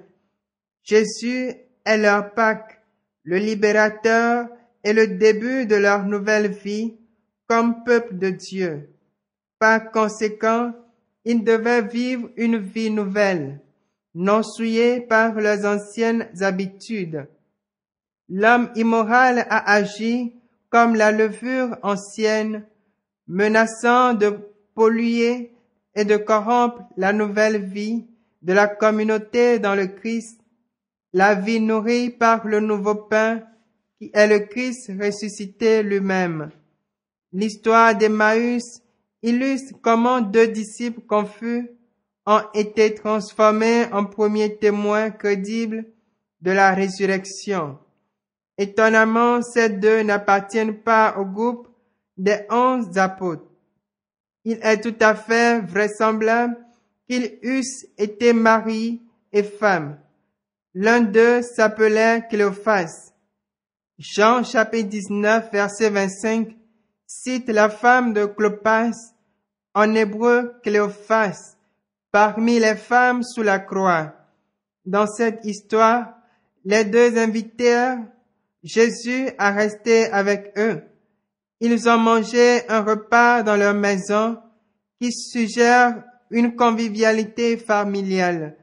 Jésus 0.81 1.53
est 1.85 1.97
leur 1.99 2.33
Pâque, 2.33 2.81
le 3.23 3.37
libérateur 3.37 4.47
et 4.83 4.93
le 4.93 5.05
début 5.05 5.67
de 5.67 5.75
leur 5.75 6.03
nouvelle 6.05 6.49
vie 6.49 6.97
comme 7.45 7.83
peuple 7.83 8.17
de 8.17 8.31
Dieu. 8.31 8.89
Par 9.59 9.91
conséquent, 9.91 10.73
ils 11.25 11.43
devaient 11.43 11.83
vivre 11.83 12.31
une 12.35 12.57
vie 12.57 12.89
nouvelle, 12.89 13.61
non 14.15 14.41
souillée 14.41 15.01
par 15.01 15.35
leurs 15.35 15.63
anciennes 15.63 16.27
habitudes. 16.41 17.27
L'homme 18.29 18.71
immoral 18.73 19.45
a 19.47 19.73
agi 19.73 20.33
comme 20.71 20.95
la 20.95 21.11
levure 21.11 21.77
ancienne, 21.83 22.65
menaçant 23.27 24.15
de 24.15 24.39
polluer 24.77 25.51
et 25.95 26.05
de 26.05 26.17
corrompre 26.17 26.83
la 26.97 27.11
nouvelle 27.11 27.65
vie 27.65 28.05
de 28.43 28.53
la 28.53 28.67
communauté 28.67 29.57
dans 29.57 29.73
le 29.73 29.87
Christ, 29.87 30.39
la 31.13 31.33
vie 31.33 31.59
nourrie 31.59 32.11
par 32.11 32.45
le 32.45 32.59
nouveau 32.59 32.93
pain 32.93 33.41
qui 33.97 34.11
est 34.13 34.27
le 34.27 34.37
Christ 34.37 34.91
ressuscité 35.01 35.81
lui-même. 35.81 36.51
L'histoire 37.33 37.95
d'Emmaüs 37.95 38.83
illustre 39.23 39.73
comment 39.81 40.21
deux 40.21 40.47
disciples 40.47 41.01
confus 41.01 41.71
ont 42.27 42.43
été 42.53 42.93
transformés 42.93 43.85
en 43.91 44.05
premiers 44.05 44.57
témoins 44.57 45.09
crédibles 45.09 45.85
de 46.41 46.51
la 46.51 46.75
résurrection. 46.75 47.79
Étonnamment, 48.59 49.41
ces 49.41 49.69
deux 49.69 50.03
n'appartiennent 50.03 50.77
pas 50.77 51.17
au 51.17 51.25
groupe 51.25 51.67
des 52.15 52.41
onze 52.51 52.95
apôtres. 52.99 53.46
Il 54.49 54.59
est 54.63 54.79
tout 54.79 54.95
à 55.01 55.13
fait 55.13 55.59
vraisemblable 55.59 56.55
qu'ils 57.05 57.37
eussent 57.43 57.85
été 57.97 58.31
mari 58.31 59.01
et 59.33 59.43
femme. 59.43 59.99
L'un 60.73 61.01
d'eux 61.01 61.41
s'appelait 61.41 62.23
Cléophas. 62.29 63.11
Jean 63.99 64.45
chapitre 64.45 64.87
19 64.87 65.51
verset 65.51 65.89
25 65.89 66.55
cite 67.05 67.49
la 67.49 67.67
femme 67.67 68.13
de 68.13 68.23
Clopas, 68.23 68.93
en 69.73 69.93
hébreu 69.93 70.53
Cléophas, 70.63 71.57
parmi 72.13 72.57
les 72.57 72.77
femmes 72.77 73.23
sous 73.23 73.43
la 73.43 73.59
croix. 73.59 74.13
Dans 74.85 75.07
cette 75.07 75.43
histoire, 75.43 76.13
les 76.63 76.85
deux 76.85 77.17
invitèrent 77.17 77.99
Jésus 78.63 79.27
à 79.37 79.51
rester 79.51 80.05
avec 80.05 80.53
eux. 80.57 80.83
Ils 81.59 81.89
ont 81.89 81.97
mangé 81.97 82.67
un 82.69 82.81
repas 82.81 83.43
dans 83.43 83.55
leur 83.55 83.73
maison 83.73 84.37
qui 84.99 85.11
suggère 85.11 86.03
une 86.29 86.55
convivialité 86.55 87.57
familiale. 87.57 88.57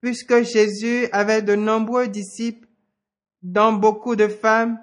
Puisque 0.00 0.42
Jésus 0.42 1.08
avait 1.12 1.42
de 1.42 1.56
nombreux 1.56 2.06
disciples, 2.06 2.68
dont 3.42 3.72
beaucoup 3.72 4.16
de 4.16 4.28
femmes, 4.28 4.78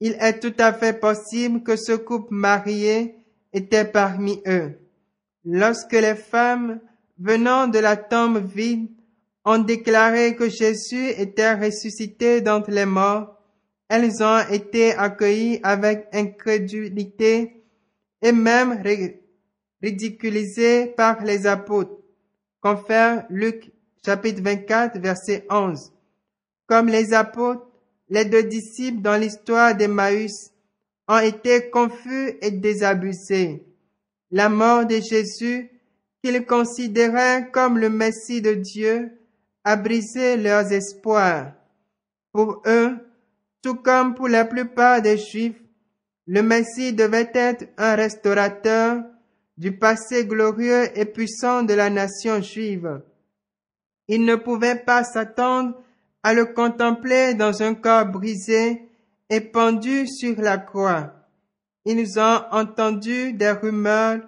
il 0.00 0.16
est 0.20 0.40
tout 0.40 0.54
à 0.58 0.72
fait 0.72 0.98
possible 0.98 1.62
que 1.62 1.76
ce 1.76 1.92
couple 1.92 2.34
marié 2.34 3.16
était 3.52 3.84
parmi 3.84 4.42
eux. 4.46 4.78
Lorsque 5.44 5.92
les 5.92 6.14
femmes 6.14 6.80
venant 7.18 7.66
de 7.68 7.78
la 7.78 7.96
tombe 7.96 8.38
vide 8.38 8.88
ont 9.44 9.58
déclaré 9.58 10.36
que 10.36 10.48
Jésus 10.48 11.08
était 11.10 11.54
ressuscité 11.54 12.40
d'entre 12.40 12.70
les 12.70 12.84
morts, 12.84 13.35
elles 13.88 14.22
ont 14.22 14.48
été 14.50 14.92
accueillies 14.92 15.60
avec 15.62 16.08
incrédulité 16.12 17.64
et 18.22 18.32
même 18.32 18.82
ridiculisées 19.82 20.86
par 20.86 21.22
les 21.22 21.46
apôtres. 21.46 21.96
Confère 22.60 23.26
Luc 23.30 23.70
chapitre 24.04 24.42
24 24.42 24.98
verset 24.98 25.46
11. 25.50 25.92
Comme 26.66 26.88
les 26.88 27.14
apôtres, 27.14 27.66
les 28.08 28.24
deux 28.24 28.42
disciples 28.42 29.02
dans 29.02 29.20
l'histoire 29.20 29.74
d'Emmaüs 29.76 30.50
ont 31.08 31.18
été 31.18 31.70
confus 31.70 32.36
et 32.40 32.50
désabusés. 32.50 33.64
La 34.32 34.48
mort 34.48 34.86
de 34.86 34.96
Jésus, 34.96 35.70
qu'ils 36.22 36.44
considéraient 36.44 37.48
comme 37.52 37.78
le 37.78 37.90
Messie 37.90 38.42
de 38.42 38.54
Dieu, 38.54 39.12
a 39.62 39.76
brisé 39.76 40.36
leurs 40.36 40.72
espoirs. 40.72 41.52
Pour 42.32 42.62
eux, 42.66 42.96
tout 43.66 43.74
comme 43.74 44.14
pour 44.14 44.28
la 44.28 44.44
plupart 44.44 45.02
des 45.02 45.18
Juifs, 45.18 45.60
le 46.28 46.40
Messie 46.40 46.92
devait 46.92 47.32
être 47.34 47.64
un 47.76 47.96
restaurateur 47.96 49.02
du 49.58 49.76
passé 49.76 50.24
glorieux 50.24 50.96
et 50.96 51.04
puissant 51.04 51.64
de 51.64 51.74
la 51.74 51.90
nation 51.90 52.40
juive. 52.40 53.00
Ils 54.06 54.24
ne 54.24 54.36
pouvaient 54.36 54.78
pas 54.78 55.02
s'attendre 55.02 55.82
à 56.22 56.32
le 56.32 56.44
contempler 56.44 57.34
dans 57.34 57.60
un 57.60 57.74
corps 57.74 58.06
brisé 58.06 58.88
et 59.30 59.40
pendu 59.40 60.06
sur 60.06 60.40
la 60.40 60.58
croix. 60.58 61.12
Ils 61.84 62.20
ont 62.20 62.42
entendu 62.52 63.32
des 63.32 63.50
rumeurs 63.50 64.20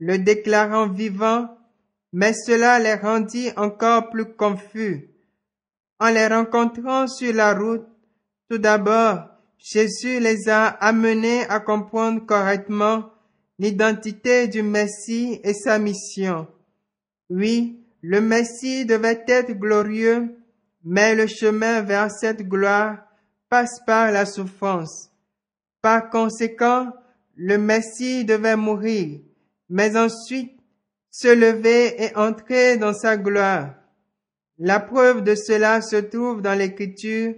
le 0.00 0.18
déclarant 0.18 0.86
vivant, 0.86 1.48
mais 2.12 2.34
cela 2.34 2.78
les 2.78 2.96
rendit 2.96 3.52
encore 3.56 4.10
plus 4.10 4.34
confus. 4.34 5.08
En 5.98 6.10
les 6.10 6.26
rencontrant 6.26 7.06
sur 7.06 7.32
la 7.32 7.54
route, 7.54 7.86
tout 8.52 8.58
d'abord, 8.58 9.30
Jésus 9.56 10.20
les 10.20 10.50
a 10.50 10.66
amenés 10.66 11.48
à 11.48 11.58
comprendre 11.58 12.26
correctement 12.26 13.08
l'identité 13.58 14.46
du 14.46 14.62
Messie 14.62 15.40
et 15.42 15.54
sa 15.54 15.78
mission. 15.78 16.46
Oui, 17.30 17.80
le 18.02 18.20
Messie 18.20 18.84
devait 18.84 19.24
être 19.26 19.52
glorieux, 19.52 20.36
mais 20.84 21.14
le 21.14 21.26
chemin 21.26 21.80
vers 21.80 22.10
cette 22.10 22.46
gloire 22.46 22.98
passe 23.48 23.80
par 23.86 24.12
la 24.12 24.26
souffrance. 24.26 25.08
Par 25.80 26.10
conséquent, 26.10 26.92
le 27.34 27.56
Messie 27.56 28.26
devait 28.26 28.56
mourir, 28.56 29.18
mais 29.70 29.96
ensuite 29.96 30.58
se 31.10 31.34
lever 31.34 32.04
et 32.04 32.14
entrer 32.16 32.76
dans 32.76 32.92
sa 32.92 33.16
gloire. 33.16 33.76
La 34.58 34.78
preuve 34.78 35.24
de 35.24 35.34
cela 35.34 35.80
se 35.80 35.96
trouve 35.96 36.42
dans 36.42 36.58
l'écriture 36.58 37.34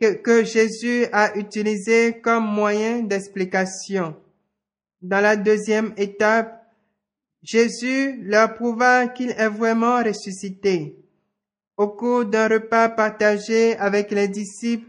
que, 0.00 0.14
que, 0.14 0.44
Jésus 0.44 1.06
a 1.12 1.36
utilisé 1.36 2.20
comme 2.20 2.44
moyen 2.44 3.00
d'explication. 3.00 4.16
Dans 5.00 5.20
la 5.20 5.36
deuxième 5.36 5.92
étape, 5.96 6.62
Jésus 7.42 8.20
leur 8.22 8.54
prouva 8.54 9.08
qu'il 9.08 9.30
est 9.30 9.48
vraiment 9.48 10.02
ressuscité. 10.02 10.96
Au 11.76 11.88
cours 11.88 12.24
d'un 12.24 12.48
repas 12.48 12.88
partagé 12.88 13.76
avec 13.76 14.10
les 14.10 14.28
disciples, 14.28 14.88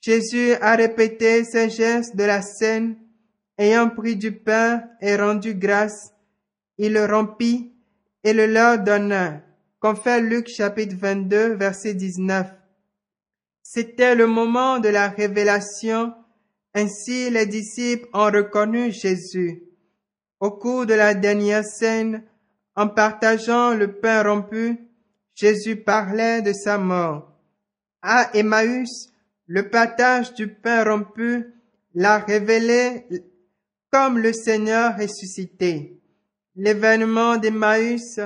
Jésus 0.00 0.54
a 0.60 0.74
répété 0.74 1.44
ces 1.44 1.70
gestes 1.70 2.16
de 2.16 2.24
la 2.24 2.42
scène, 2.42 2.96
ayant 3.58 3.88
pris 3.88 4.16
du 4.16 4.32
pain 4.32 4.82
et 5.00 5.16
rendu 5.16 5.54
grâce, 5.54 6.12
il 6.78 6.94
le 6.94 7.04
rompit 7.04 7.72
et 8.24 8.32
le 8.32 8.46
leur 8.46 8.78
donna. 8.78 9.42
Confère 9.78 10.20
Luc 10.20 10.48
chapitre 10.48 10.96
22 10.96 11.54
verset 11.54 11.94
19. 11.94 12.61
C'était 13.74 14.14
le 14.14 14.26
moment 14.26 14.80
de 14.80 14.90
la 14.90 15.08
révélation, 15.08 16.12
ainsi 16.74 17.30
les 17.30 17.46
disciples 17.46 18.06
ont 18.12 18.26
reconnu 18.26 18.92
Jésus. 18.92 19.62
Au 20.40 20.50
cours 20.50 20.84
de 20.84 20.92
la 20.92 21.14
dernière 21.14 21.64
scène, 21.64 22.22
en 22.76 22.88
partageant 22.88 23.72
le 23.72 23.98
pain 23.98 24.24
rompu, 24.24 24.76
Jésus 25.34 25.76
parlait 25.76 26.42
de 26.42 26.52
sa 26.52 26.76
mort. 26.76 27.32
À 28.02 28.28
Emmaüs, 28.34 29.08
le 29.46 29.70
partage 29.70 30.34
du 30.34 30.48
pain 30.48 30.84
rompu 30.84 31.46
l'a 31.94 32.18
révélé 32.18 33.06
comme 33.90 34.18
le 34.18 34.34
Seigneur 34.34 34.98
ressuscité. 34.98 35.98
L'événement 36.56 37.38
d'Emmaüs 37.38 38.20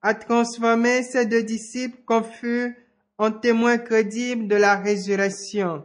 a 0.00 0.14
transformé 0.14 1.02
ces 1.02 1.26
deux 1.26 1.42
disciples 1.42 1.98
confus 2.06 2.76
en 3.18 3.30
témoins 3.30 3.78
crédibles 3.78 4.48
de 4.48 4.56
la 4.56 4.76
résurrection. 4.76 5.84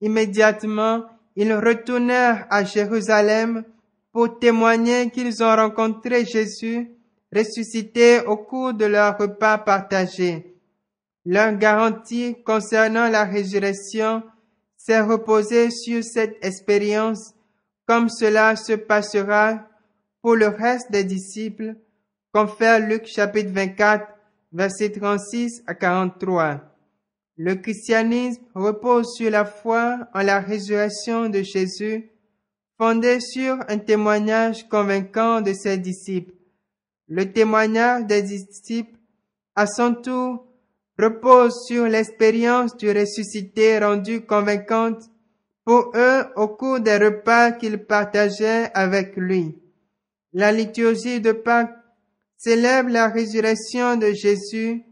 Immédiatement, 0.00 1.04
ils 1.36 1.52
retournèrent 1.54 2.46
à 2.50 2.64
Jérusalem 2.64 3.64
pour 4.12 4.38
témoigner 4.38 5.10
qu'ils 5.10 5.42
ont 5.42 5.54
rencontré 5.54 6.24
Jésus 6.24 6.90
ressuscité 7.34 8.20
au 8.20 8.36
cours 8.36 8.74
de 8.74 8.86
leur 8.86 9.18
repas 9.18 9.58
partagé. 9.58 10.54
Leur 11.24 11.52
garantie 11.56 12.36
concernant 12.44 13.08
la 13.08 13.24
résurrection 13.24 14.22
s'est 14.76 15.00
reposée 15.00 15.70
sur 15.70 16.02
cette 16.02 16.42
expérience, 16.44 17.34
comme 17.86 18.08
cela 18.08 18.56
se 18.56 18.72
passera 18.72 19.66
pour 20.22 20.36
le 20.36 20.48
reste 20.48 20.90
des 20.90 21.04
disciples, 21.04 21.76
confère 22.32 22.80
Luc 22.80 23.06
chapitre 23.06 23.50
24, 23.52 24.06
versets 24.52 24.90
36 24.90 25.62
à 25.66 25.74
43. 25.74 26.60
Le 27.36 27.54
christianisme 27.54 28.42
repose 28.54 29.14
sur 29.14 29.30
la 29.30 29.44
foi 29.44 30.08
en 30.12 30.22
la 30.22 30.40
résurrection 30.40 31.28
de 31.28 31.42
Jésus, 31.42 32.10
fondé 32.76 33.20
sur 33.20 33.58
un 33.68 33.78
témoignage 33.78 34.68
convaincant 34.68 35.40
de 35.40 35.52
ses 35.52 35.78
disciples. 35.78 36.34
Le 37.06 37.32
témoignage 37.32 38.06
des 38.06 38.22
disciples, 38.22 38.98
à 39.54 39.66
son 39.66 39.94
tour, 39.94 40.46
repose 40.98 41.54
sur 41.66 41.84
l'expérience 41.84 42.76
du 42.76 42.90
ressuscité 42.90 43.78
rendue 43.78 44.22
convaincante 44.22 45.02
pour 45.64 45.92
eux 45.94 46.24
au 46.36 46.48
cours 46.48 46.80
des 46.80 46.96
repas 46.96 47.52
qu'ils 47.52 47.78
partageaient 47.78 48.70
avec 48.74 49.16
lui. 49.16 49.58
La 50.32 50.50
liturgie 50.50 51.20
de 51.20 51.32
Pâques 51.32 51.77
célèbre 52.38 52.90
la 52.90 53.08
résurrection 53.08 53.96
de 53.96 54.12
Jésus 54.12 54.82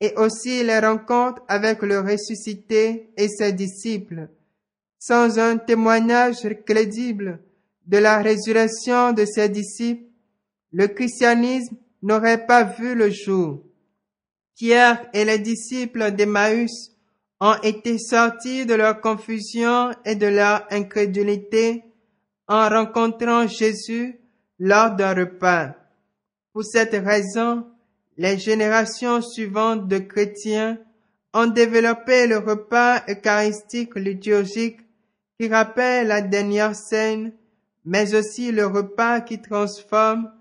et 0.00 0.14
aussi 0.16 0.64
les 0.64 0.78
rencontres 0.78 1.42
avec 1.46 1.82
le 1.82 2.00
ressuscité 2.00 3.10
et 3.16 3.28
ses 3.28 3.52
disciples. 3.52 4.28
Sans 4.98 5.38
un 5.38 5.58
témoignage 5.58 6.48
crédible 6.64 7.38
de 7.86 7.98
la 7.98 8.18
résurrection 8.18 9.12
de 9.12 9.24
ses 9.24 9.48
disciples, 9.48 10.04
le 10.72 10.88
christianisme 10.88 11.76
n'aurait 12.02 12.46
pas 12.46 12.64
vu 12.64 12.94
le 12.94 13.10
jour. 13.10 13.62
Pierre 14.56 15.06
et 15.12 15.24
les 15.24 15.38
disciples 15.38 16.12
d'Emmaüs 16.12 16.92
ont 17.40 17.56
été 17.62 17.98
sortis 17.98 18.64
de 18.64 18.74
leur 18.74 19.00
confusion 19.02 19.90
et 20.06 20.14
de 20.14 20.26
leur 20.26 20.66
incrédulité 20.70 21.84
en 22.48 22.68
rencontrant 22.68 23.46
Jésus 23.46 24.18
lors 24.58 24.96
d'un 24.96 25.14
repas. 25.14 25.74
Pour 26.56 26.64
cette 26.64 26.94
raison, 26.94 27.66
les 28.16 28.38
générations 28.38 29.20
suivantes 29.20 29.88
de 29.88 29.98
chrétiens 29.98 30.78
ont 31.34 31.48
développé 31.48 32.26
le 32.26 32.38
repas 32.38 33.02
eucharistique 33.10 33.94
liturgique 33.94 34.80
qui 35.38 35.48
rappelle 35.48 36.06
la 36.06 36.22
dernière 36.22 36.74
scène, 36.74 37.34
mais 37.84 38.14
aussi 38.14 38.52
le 38.52 38.64
repas 38.64 39.20
qui 39.20 39.42
transforme 39.42 40.32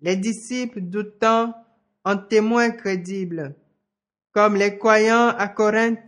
les 0.00 0.14
disciples 0.14 0.80
doutant 0.80 1.52
en 2.04 2.18
témoins 2.18 2.70
crédibles. 2.70 3.56
Comme 4.30 4.54
les 4.54 4.78
croyants 4.78 5.30
à 5.30 5.48
Corinthe, 5.48 5.98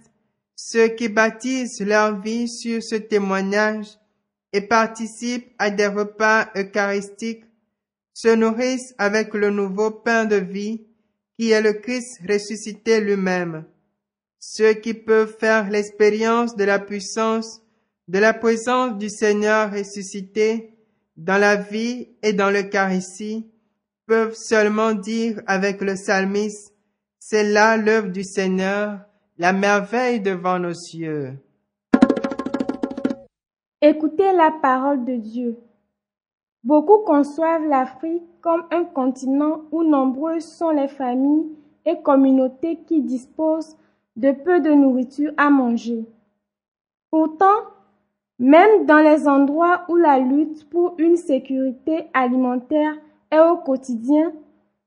ceux 0.55 0.91
qui 0.91 1.09
baptisent 1.09 1.81
leur 1.81 2.21
vie 2.21 2.49
sur 2.49 2.81
ce 2.85 2.95
témoignage 2.95 3.99
et 4.53 4.61
participent 4.61 5.53
à 5.59 5.71
des 5.71 5.89
repas 5.89 6.51
eucharistiques 6.55 7.46
se 8.17 8.29
nourrissent 8.29 8.95
avec 8.97 9.35
le 9.35 9.51
nouveau 9.51 9.91
pain 9.91 10.25
de 10.25 10.37
vie 10.37 10.87
qui 11.39 11.51
est 11.51 11.61
le 11.61 11.75
Christ 11.75 12.23
ressuscité 12.27 12.99
lui-même. 12.99 13.67
Ceux 14.39 14.73
qui 14.73 14.95
peuvent 14.95 15.37
faire 15.39 15.69
l'expérience 15.69 16.57
de 16.57 16.65
la 16.65 16.79
puissance, 16.79 17.61
de 18.09 18.19
la 18.19 18.33
présence 18.33 18.97
du 18.97 19.11
Seigneur 19.11 19.71
ressuscité 19.71 20.71
dans 21.19 21.37
la 21.37 21.57
vie 21.57 22.09
et 22.23 22.33
dans 22.33 22.49
le 22.49 22.63
ici, 22.95 23.51
peuvent 24.07 24.35
seulement 24.35 24.95
dire 24.95 25.43
avec 25.47 25.83
le 25.83 25.93
psalmiste, 25.93 26.73
c'est 27.19 27.45
là 27.45 27.77
l'œuvre 27.77 28.09
du 28.09 28.25
Seigneur, 28.25 28.99
la 29.37 29.53
merveille 29.53 30.21
devant 30.21 30.59
nos 30.59 30.71
yeux. 30.71 31.35
Écoutez 33.83 34.33
la 34.33 34.53
parole 34.63 35.05
de 35.05 35.17
Dieu. 35.17 35.59
Beaucoup 36.67 36.99
conçoivent 37.05 37.69
l'Afrique 37.69 38.25
comme 38.41 38.65
un 38.73 38.83
continent 38.83 39.61
où 39.71 39.85
nombreuses 39.85 40.45
sont 40.45 40.71
les 40.71 40.89
familles 40.89 41.47
et 41.85 42.03
communautés 42.03 42.81
qui 42.89 43.03
disposent 43.03 43.77
de 44.17 44.33
peu 44.33 44.59
de 44.59 44.73
nourriture 44.73 45.33
à 45.37 45.49
manger. 45.49 46.05
Pourtant, 47.13 47.61
même 48.41 48.85
dans 48.85 48.99
les 48.99 49.29
endroits 49.29 49.83
où 49.89 49.95
la 49.95 50.19
lutte 50.19 50.69
pour 50.69 50.97
une 50.99 51.17
sécurité 51.17 52.09
alimentaire 52.13 52.95
est 53.31 53.39
au 53.39 53.59
quotidien, 53.59 54.33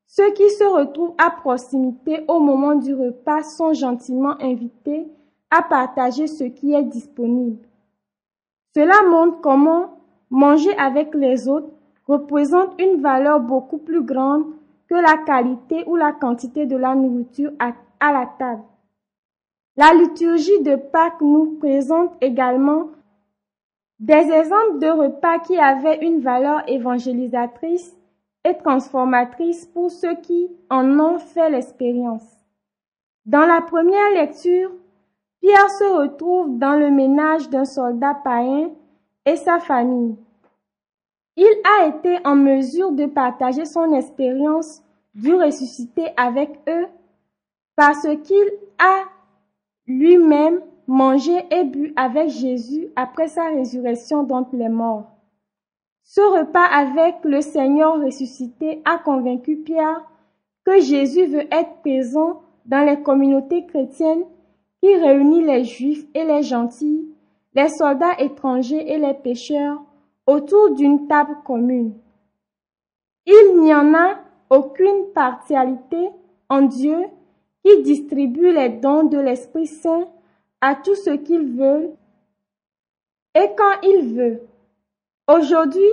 ceux 0.05 0.33
qui 0.33 0.49
se 0.49 0.65
retrouvent 0.65 1.15
à 1.17 1.31
proximité 1.31 2.25
au 2.27 2.41
moment 2.41 2.75
du 2.75 2.93
repas 2.93 3.43
sont 3.43 3.71
gentiment 3.71 4.35
invités 4.41 5.07
à 5.49 5.61
partager 5.61 6.27
ce 6.27 6.43
qui 6.43 6.73
est 6.73 6.83
disponible. 6.83 7.65
Cela 8.75 9.01
montre 9.09 9.39
comment 9.39 9.98
manger 10.29 10.75
avec 10.77 11.13
les 11.15 11.47
autres 11.47 11.69
représente 12.07 12.79
une 12.81 13.01
valeur 13.01 13.39
beaucoup 13.39 13.77
plus 13.77 14.03
grande 14.03 14.45
que 14.89 14.95
la 14.95 15.17
qualité 15.17 15.83
ou 15.87 15.95
la 15.95 16.11
quantité 16.11 16.65
de 16.65 16.75
la 16.75 16.95
nourriture 16.95 17.51
à, 17.59 18.11
la 18.11 18.25
table. 18.25 18.63
La 19.77 19.93
liturgie 19.93 20.61
de 20.61 20.75
Pâques 20.75 21.21
nous 21.21 21.57
présente 21.59 22.11
également 22.21 22.89
des 23.99 24.13
exemples 24.31 24.79
de 24.79 24.87
repas 24.87 25.39
qui 25.39 25.57
avaient 25.59 26.03
une 26.05 26.21
valeur 26.21 26.63
évangélisatrice 26.67 27.95
et 28.45 28.57
transformatrice 28.57 29.65
pour 29.67 29.91
ceux 29.91 30.15
qui 30.15 30.49
en 30.69 30.99
ont 30.99 31.19
fait 31.19 31.49
l'expérience. 31.49 32.23
Dans 33.25 33.45
la 33.45 33.61
première 33.61 34.11
lecture, 34.13 34.71
Pierre 35.41 35.69
se 35.69 35.83
retrouve 35.83 36.57
dans 36.57 36.79
le 36.79 36.89
ménage 36.89 37.49
d'un 37.49 37.65
soldat 37.65 38.15
païen 38.23 38.71
sa 39.35 39.59
famille. 39.59 40.15
Il 41.35 41.61
a 41.79 41.87
été 41.87 42.17
en 42.25 42.35
mesure 42.35 42.91
de 42.91 43.05
partager 43.05 43.65
son 43.65 43.93
expérience 43.93 44.81
du 45.13 45.33
ressuscité 45.33 46.07
avec 46.17 46.59
eux 46.67 46.87
parce 47.75 48.07
qu'il 48.23 48.51
a 48.77 49.05
lui-même 49.87 50.61
mangé 50.87 51.45
et 51.51 51.63
bu 51.63 51.93
avec 51.95 52.29
Jésus 52.29 52.89
après 52.95 53.27
sa 53.27 53.49
résurrection 53.49 54.23
d'entre 54.23 54.55
les 54.55 54.69
morts. 54.69 55.05
Ce 56.03 56.21
repas 56.21 56.65
avec 56.65 57.17
le 57.23 57.41
Seigneur 57.41 58.01
ressuscité 58.03 58.81
a 58.83 58.97
convaincu 58.97 59.57
Pierre 59.57 60.01
que 60.65 60.79
Jésus 60.79 61.25
veut 61.25 61.47
être 61.53 61.81
présent 61.81 62.41
dans 62.65 62.85
les 62.85 63.01
communautés 63.01 63.65
chrétiennes 63.65 64.23
qui 64.81 64.95
réunit 64.95 65.43
les 65.43 65.63
juifs 65.63 66.05
et 66.13 66.23
les 66.23 66.41
gentils, 66.43 67.07
les 67.53 67.69
soldats 67.69 68.19
étrangers 68.19 68.91
et 68.91 68.97
les 68.97 69.13
pécheurs 69.13 69.81
autour 70.27 70.71
d'une 70.71 71.07
table 71.07 71.37
commune. 71.43 71.93
Il 73.25 73.61
n'y 73.61 73.73
en 73.73 73.93
a 73.93 74.19
aucune 74.49 75.11
partialité 75.13 76.09
en 76.49 76.63
Dieu 76.63 77.05
qui 77.63 77.81
distribue 77.83 78.51
les 78.51 78.69
dons 78.69 79.03
de 79.03 79.19
l'Esprit 79.19 79.67
Saint 79.67 80.07
à 80.61 80.75
tous 80.75 80.95
ceux 80.95 81.17
qu'il 81.17 81.55
veut 81.55 81.91
et 83.35 83.49
quand 83.57 83.81
il 83.83 84.15
veut. 84.15 84.41
Aujourd'hui, 85.27 85.89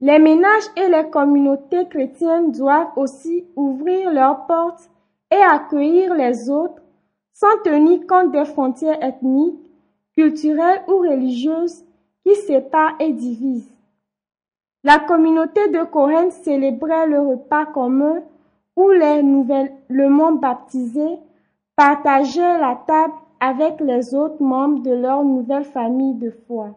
les 0.00 0.18
ménages 0.18 0.68
et 0.76 0.88
les 0.88 1.08
communautés 1.08 1.88
chrétiennes 1.88 2.52
doivent 2.52 2.92
aussi 2.96 3.46
ouvrir 3.56 4.10
leurs 4.10 4.46
portes 4.46 4.90
et 5.30 5.42
accueillir 5.42 6.14
les 6.14 6.50
autres 6.50 6.82
sans 7.32 7.58
tenir 7.64 8.06
compte 8.06 8.32
des 8.32 8.44
frontières 8.44 9.02
ethniques, 9.02 9.65
culturelles 10.16 10.82
ou 10.88 10.98
religieuses 10.98 11.84
qui 12.24 12.34
séparent 12.34 12.96
et 12.98 13.12
divisent. 13.12 13.72
La 14.82 14.98
communauté 14.98 15.68
de 15.68 15.84
Corinthe 15.84 16.32
célébrait 16.32 17.06
le 17.06 17.20
repas 17.20 17.66
commun 17.66 18.22
où 18.76 18.90
les 18.90 19.22
nouvellement 19.22 20.32
baptisés 20.32 21.18
partageaient 21.74 22.58
la 22.58 22.82
table 22.86 23.14
avec 23.40 23.80
les 23.80 24.14
autres 24.14 24.42
membres 24.42 24.82
de 24.82 24.92
leur 24.92 25.24
nouvelle 25.24 25.64
famille 25.64 26.14
de 26.14 26.30
foi. 26.46 26.76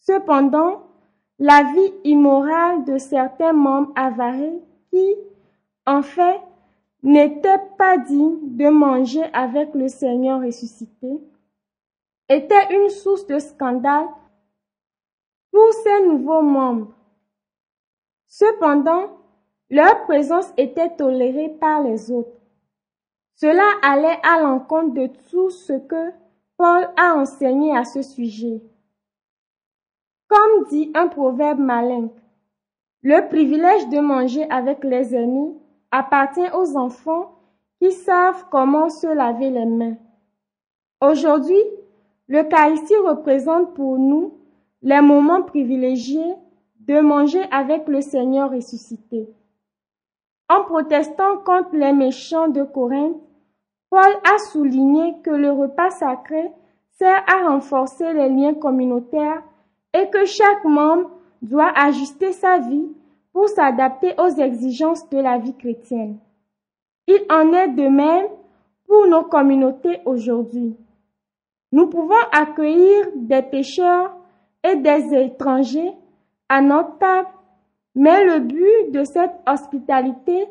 Cependant, 0.00 0.82
la 1.38 1.62
vie 1.62 1.92
immorale 2.04 2.84
de 2.84 2.98
certains 2.98 3.52
membres 3.52 3.92
avarés 3.94 4.60
qui, 4.90 5.14
en 5.86 6.02
fait, 6.02 6.40
n'étaient 7.02 7.62
pas 7.76 7.96
dignes 7.98 8.56
de 8.56 8.68
manger 8.68 9.24
avec 9.32 9.74
le 9.74 9.88
Seigneur 9.88 10.40
ressuscité, 10.40 11.20
était 12.28 12.74
une 12.74 12.90
source 12.90 13.26
de 13.26 13.38
scandale 13.38 14.08
pour 15.50 15.72
ces 15.72 16.06
nouveaux 16.06 16.42
membres. 16.42 16.94
Cependant, 18.26 19.18
leur 19.70 20.04
présence 20.04 20.52
était 20.56 20.94
tolérée 20.96 21.48
par 21.48 21.82
les 21.82 22.10
autres. 22.10 22.36
Cela 23.36 23.64
allait 23.82 24.18
à 24.22 24.40
l'encontre 24.40 24.94
de 24.94 25.06
tout 25.30 25.50
ce 25.50 25.72
que 25.72 26.12
Paul 26.56 26.88
a 26.96 27.14
enseigné 27.14 27.76
à 27.76 27.84
ce 27.84 28.02
sujet. 28.02 28.60
Comme 30.28 30.64
dit 30.68 30.90
un 30.94 31.08
proverbe 31.08 31.60
malin, 31.60 32.08
le 33.02 33.28
privilège 33.28 33.88
de 33.88 34.00
manger 34.00 34.48
avec 34.50 34.84
les 34.84 35.14
amis 35.14 35.56
appartient 35.90 36.50
aux 36.52 36.76
enfants 36.76 37.38
qui 37.80 37.92
savent 37.92 38.44
comment 38.50 38.90
se 38.90 39.06
laver 39.06 39.50
les 39.50 39.66
mains. 39.66 39.96
Aujourd'hui, 41.00 41.62
l'Eucharistie 42.28 42.96
représente 42.96 43.74
pour 43.74 43.98
nous 43.98 44.34
les 44.82 45.00
moments 45.00 45.42
privilégiés 45.42 46.34
de 46.80 47.00
manger 47.00 47.42
avec 47.50 47.88
le 47.88 48.00
Seigneur 48.00 48.50
ressuscité. 48.50 49.28
En 50.48 50.64
protestant 50.64 51.38
contre 51.44 51.74
les 51.74 51.92
méchants 51.92 52.48
de 52.48 52.62
Corinthe, 52.62 53.16
Paul 53.90 54.12
a 54.24 54.38
souligné 54.50 55.16
que 55.22 55.30
le 55.30 55.50
repas 55.50 55.90
sacré 55.90 56.50
sert 56.98 57.22
à 57.26 57.48
renforcer 57.48 58.12
les 58.12 58.28
liens 58.28 58.54
communautaires 58.54 59.42
et 59.94 60.08
que 60.10 60.24
chaque 60.24 60.64
membre 60.64 61.10
doit 61.42 61.72
ajuster 61.76 62.32
sa 62.32 62.58
vie 62.58 62.88
pour 63.32 63.48
s'adapter 63.48 64.14
aux 64.18 64.28
exigences 64.28 65.08
de 65.10 65.18
la 65.18 65.38
vie 65.38 65.54
chrétienne. 65.54 66.18
Il 67.06 67.20
en 67.30 67.52
est 67.52 67.68
de 67.68 67.88
même 67.88 68.26
pour 68.86 69.06
nos 69.06 69.22
communautés 69.22 70.00
aujourd'hui. 70.04 70.76
Nous 71.72 71.88
pouvons 71.88 72.14
accueillir 72.32 73.08
des 73.14 73.42
pécheurs 73.42 74.16
et 74.64 74.76
des 74.76 75.14
étrangers 75.14 75.92
à 76.48 76.60
notre 76.60 76.98
table, 76.98 77.28
mais 77.94 78.24
le 78.24 78.40
but 78.40 78.90
de 78.92 79.04
cette 79.04 79.34
hospitalité 79.46 80.48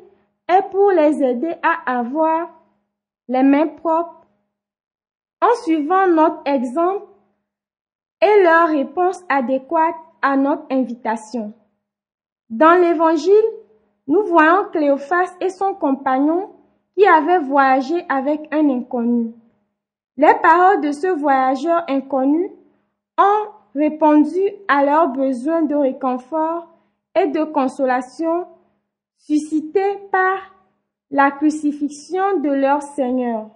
est 0.48 0.70
pour 0.72 0.92
les 0.92 1.24
aider 1.24 1.56
à 1.64 2.00
avoir 2.00 2.50
les 3.28 3.44
mains 3.44 3.68
propres 3.68 4.28
en 5.42 5.54
suivant 5.64 6.08
notre 6.08 6.42
exemple 6.46 7.08
et 8.22 8.44
leur 8.44 8.70
réponse 8.70 9.24
adéquate 9.30 9.96
à 10.22 10.36
notre 10.36 10.66
invitation. 10.72 11.54
Dans 12.50 12.80
l'évangile, 12.80 13.34
nous 14.08 14.24
voyons 14.24 14.70
Cléophas 14.72 15.36
et 15.42 15.50
son 15.50 15.74
compagnon 15.74 16.52
qui 16.96 17.06
avaient 17.06 17.40
voyagé 17.40 18.06
avec 18.10 18.48
un 18.52 18.70
inconnu. 18.70 19.34
Les 20.18 20.34
paroles 20.42 20.82
de 20.82 20.92
ce 20.92 21.08
voyageur 21.08 21.84
inconnu 21.88 22.50
ont 23.20 23.48
répondu 23.76 24.42
à 24.68 24.84
leurs 24.84 25.10
besoins 25.10 25.62
de 25.62 25.76
réconfort 25.76 26.68
et 27.16 27.28
de 27.28 27.44
consolation 27.44 28.48
suscités 29.18 29.98
par 30.12 30.40
la 31.12 31.32
crucifixion 31.32 32.40
de 32.40 32.50
leur 32.50 32.82
Seigneur. 32.82 33.50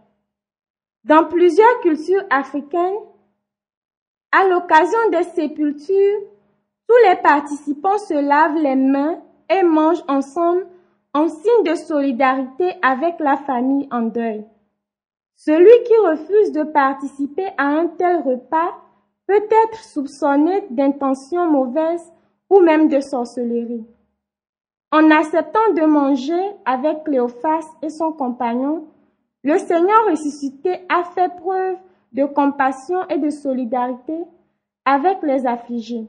Dans 1.03 1.25
plusieurs 1.25 1.79
cultures 1.81 2.23
africaines, 2.29 2.99
à 4.31 4.47
l'occasion 4.47 5.09
des 5.11 5.23
sépultures, 5.23 6.21
tous 6.87 7.09
les 7.09 7.15
participants 7.17 7.97
se 7.97 8.13
lavent 8.13 8.61
les 8.61 8.75
mains 8.75 9.19
et 9.49 9.63
mangent 9.63 10.03
ensemble 10.07 10.67
en 11.13 11.27
signe 11.27 11.63
de 11.65 11.75
solidarité 11.75 12.75
avec 12.81 13.19
la 13.19 13.37
famille 13.37 13.87
en 13.91 14.03
deuil. 14.03 14.45
Celui 15.43 15.83
qui 15.85 15.97
refuse 15.97 16.51
de 16.51 16.61
participer 16.61 17.47
à 17.57 17.65
un 17.65 17.87
tel 17.87 18.17
repas 18.17 18.75
peut 19.25 19.43
être 19.65 19.83
soupçonné 19.83 20.67
d'intentions 20.69 21.49
mauvaises 21.49 22.13
ou 22.51 22.59
même 22.59 22.89
de 22.89 22.99
sorcellerie. 22.99 23.83
En 24.91 25.09
acceptant 25.09 25.73
de 25.75 25.81
manger 25.81 26.39
avec 26.63 27.05
Cléophas 27.05 27.65
et 27.81 27.89
son 27.89 28.11
compagnon, 28.11 28.85
le 29.43 29.57
Seigneur 29.57 30.05
ressuscité 30.11 30.85
a 30.89 31.05
fait 31.05 31.35
preuve 31.37 31.77
de 32.11 32.25
compassion 32.25 33.07
et 33.07 33.17
de 33.17 33.31
solidarité 33.31 34.23
avec 34.85 35.23
les 35.23 35.47
affligés. 35.47 36.05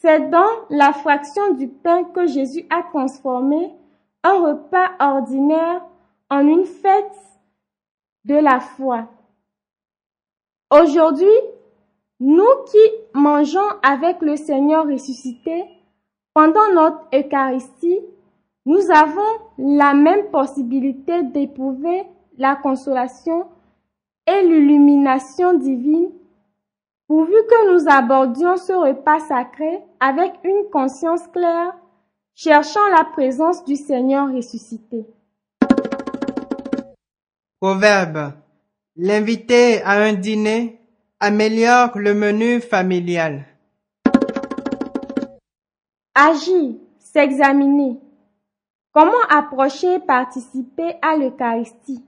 C'est 0.00 0.30
dans 0.30 0.50
la 0.68 0.92
fraction 0.92 1.54
du 1.54 1.68
pain 1.68 2.02
que 2.02 2.26
Jésus 2.26 2.66
a 2.70 2.82
transformé 2.82 3.72
un 4.24 4.40
repas 4.40 4.90
ordinaire 4.98 5.86
en 6.28 6.40
une 6.40 6.64
fête 6.64 7.33
de 8.24 8.34
la 8.34 8.60
foi. 8.60 9.08
Aujourd'hui, 10.70 11.26
nous 12.20 12.64
qui 12.66 12.78
mangeons 13.14 13.68
avec 13.82 14.20
le 14.22 14.36
Seigneur 14.36 14.86
ressuscité, 14.86 15.64
pendant 16.32 16.72
notre 16.72 17.06
Eucharistie, 17.14 18.00
nous 18.66 18.90
avons 18.90 19.40
la 19.58 19.94
même 19.94 20.30
possibilité 20.30 21.22
d'éprouver 21.22 22.04
la 22.38 22.56
consolation 22.56 23.46
et 24.26 24.42
l'illumination 24.42 25.54
divine 25.54 26.10
pourvu 27.06 27.34
que 27.48 27.72
nous 27.72 27.88
abordions 27.88 28.56
ce 28.56 28.72
repas 28.72 29.20
sacré 29.20 29.82
avec 30.00 30.32
une 30.42 30.70
conscience 30.72 31.26
claire, 31.28 31.76
cherchant 32.34 32.86
la 32.96 33.04
présence 33.04 33.64
du 33.64 33.76
Seigneur 33.76 34.32
ressuscité. 34.32 35.06
Proverbe. 37.64 38.34
L'invité 38.94 39.80
à 39.84 39.92
un 39.92 40.12
dîner 40.12 40.78
améliore 41.18 41.96
le 41.96 42.12
menu 42.12 42.60
familial. 42.60 43.46
Agir, 46.14 46.74
s'examiner. 46.98 47.98
Comment 48.92 49.26
approcher 49.30 49.94
et 49.94 49.98
participer 49.98 50.96
à 51.00 51.16
l'Eucharistie? 51.16 52.04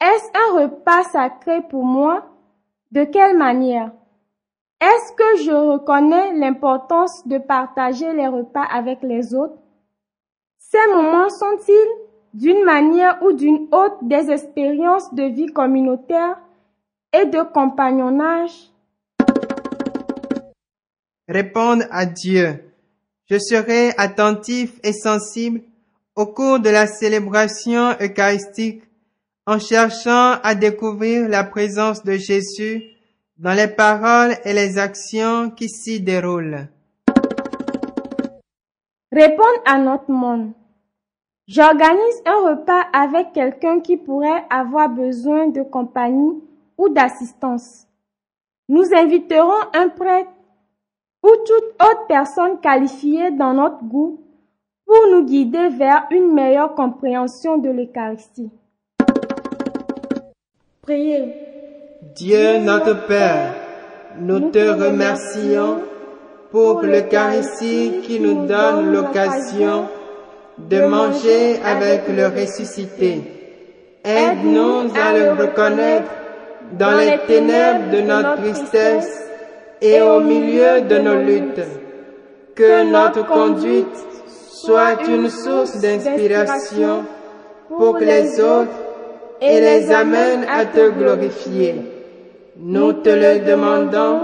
Est-ce 0.00 0.28
un 0.34 0.60
repas 0.60 1.04
sacré 1.04 1.62
pour 1.68 1.84
moi? 1.84 2.26
De 2.90 3.04
quelle 3.04 3.38
manière? 3.38 3.92
Est-ce 4.80 5.12
que 5.12 5.44
je 5.44 5.52
reconnais 5.52 6.34
l'importance 6.34 7.28
de 7.28 7.38
partager 7.38 8.12
les 8.12 8.26
repas 8.26 8.64
avec 8.64 9.04
les 9.04 9.36
autres? 9.36 9.60
Ces 10.58 10.84
moments 10.92 11.28
sont-ils, 11.28 12.09
d'une 12.32 12.64
manière 12.64 13.22
ou 13.22 13.32
d'une 13.32 13.68
autre, 13.72 13.98
des 14.02 14.30
expériences 14.30 15.12
de 15.14 15.24
vie 15.24 15.52
communautaire 15.52 16.38
et 17.12 17.26
de 17.26 17.42
compagnonnage 17.42 18.70
Répondre 21.28 21.84
à 21.92 22.06
Dieu. 22.06 22.64
Je 23.30 23.38
serai 23.38 23.92
attentif 23.96 24.80
et 24.82 24.92
sensible 24.92 25.60
au 26.16 26.26
cours 26.26 26.58
de 26.58 26.70
la 26.70 26.88
célébration 26.88 27.90
eucharistique 28.00 28.82
en 29.46 29.60
cherchant 29.60 30.40
à 30.42 30.56
découvrir 30.56 31.28
la 31.28 31.44
présence 31.44 32.02
de 32.02 32.14
Jésus 32.14 32.82
dans 33.38 33.52
les 33.52 33.68
paroles 33.68 34.34
et 34.44 34.52
les 34.52 34.76
actions 34.76 35.50
qui 35.50 35.68
s'y 35.68 36.00
déroulent. 36.00 36.66
Répondre 39.12 39.62
à 39.64 39.78
notre 39.78 40.10
monde. 40.10 40.52
J'organise 41.52 42.22
un 42.26 42.50
repas 42.50 42.84
avec 42.92 43.32
quelqu'un 43.32 43.80
qui 43.80 43.96
pourrait 43.96 44.44
avoir 44.50 44.88
besoin 44.88 45.48
de 45.48 45.62
compagnie 45.62 46.40
ou 46.78 46.88
d'assistance. 46.90 47.88
Nous 48.68 48.84
inviterons 48.94 49.60
un 49.74 49.88
prêtre 49.88 50.30
ou 51.24 51.30
toute 51.44 51.82
autre 51.82 52.06
personne 52.06 52.60
qualifiée 52.60 53.32
dans 53.32 53.54
notre 53.54 53.82
goût 53.82 54.20
pour 54.86 55.00
nous 55.10 55.24
guider 55.24 55.70
vers 55.70 56.06
une 56.12 56.32
meilleure 56.32 56.76
compréhension 56.76 57.58
de 57.58 57.70
l'Eucharistie. 57.70 58.52
Priez. 60.82 61.34
Dieu 62.14 62.58
notre 62.60 63.08
Père, 63.08 63.56
nous 64.20 64.50
te 64.50 64.84
remercions 64.84 65.80
pour 66.52 66.82
l'Eucharistie 66.82 68.02
qui 68.04 68.20
nous 68.20 68.46
donne 68.46 68.92
l'occasion 68.92 69.88
de 70.68 70.80
manger 70.82 71.60
avec 71.64 72.02
le 72.08 72.26
ressuscité. 72.26 73.22
Aide-nous 74.04 74.90
à 74.94 75.12
le 75.12 75.30
reconnaître 75.32 76.10
dans 76.78 76.96
les 76.96 77.18
ténèbres 77.26 77.90
de 77.92 78.00
notre 78.00 78.36
tristesse 78.36 79.28
et 79.80 80.00
au 80.00 80.20
milieu 80.20 80.82
de 80.82 80.98
nos 80.98 81.16
luttes. 81.22 81.66
Que 82.54 82.84
notre 82.90 83.26
conduite 83.26 83.86
soit 84.64 85.06
une 85.08 85.28
source 85.30 85.80
d'inspiration 85.80 87.04
pour 87.68 87.96
les 87.98 88.40
autres 88.40 88.78
et 89.40 89.60
les 89.60 89.90
amène 89.90 90.44
à 90.48 90.66
te 90.66 90.90
glorifier. 90.90 91.76
Nous 92.58 92.92
te 92.94 93.08
le 93.08 93.46
demandons 93.46 94.20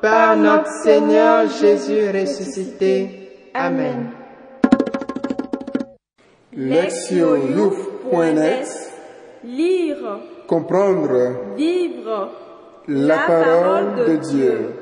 par 0.00 0.36
notre 0.36 0.70
Seigneur 0.82 1.48
Jésus 1.60 2.08
ressuscité. 2.10 3.50
Amen. 3.52 4.17
Lectionyouf.net 6.58 8.66
Lire, 9.44 10.18
Comprendre. 10.48 11.54
Vivre. 11.56 12.32
La 12.88 13.18
parole 13.18 14.06
de 14.08 14.16
Dieu. 14.16 14.72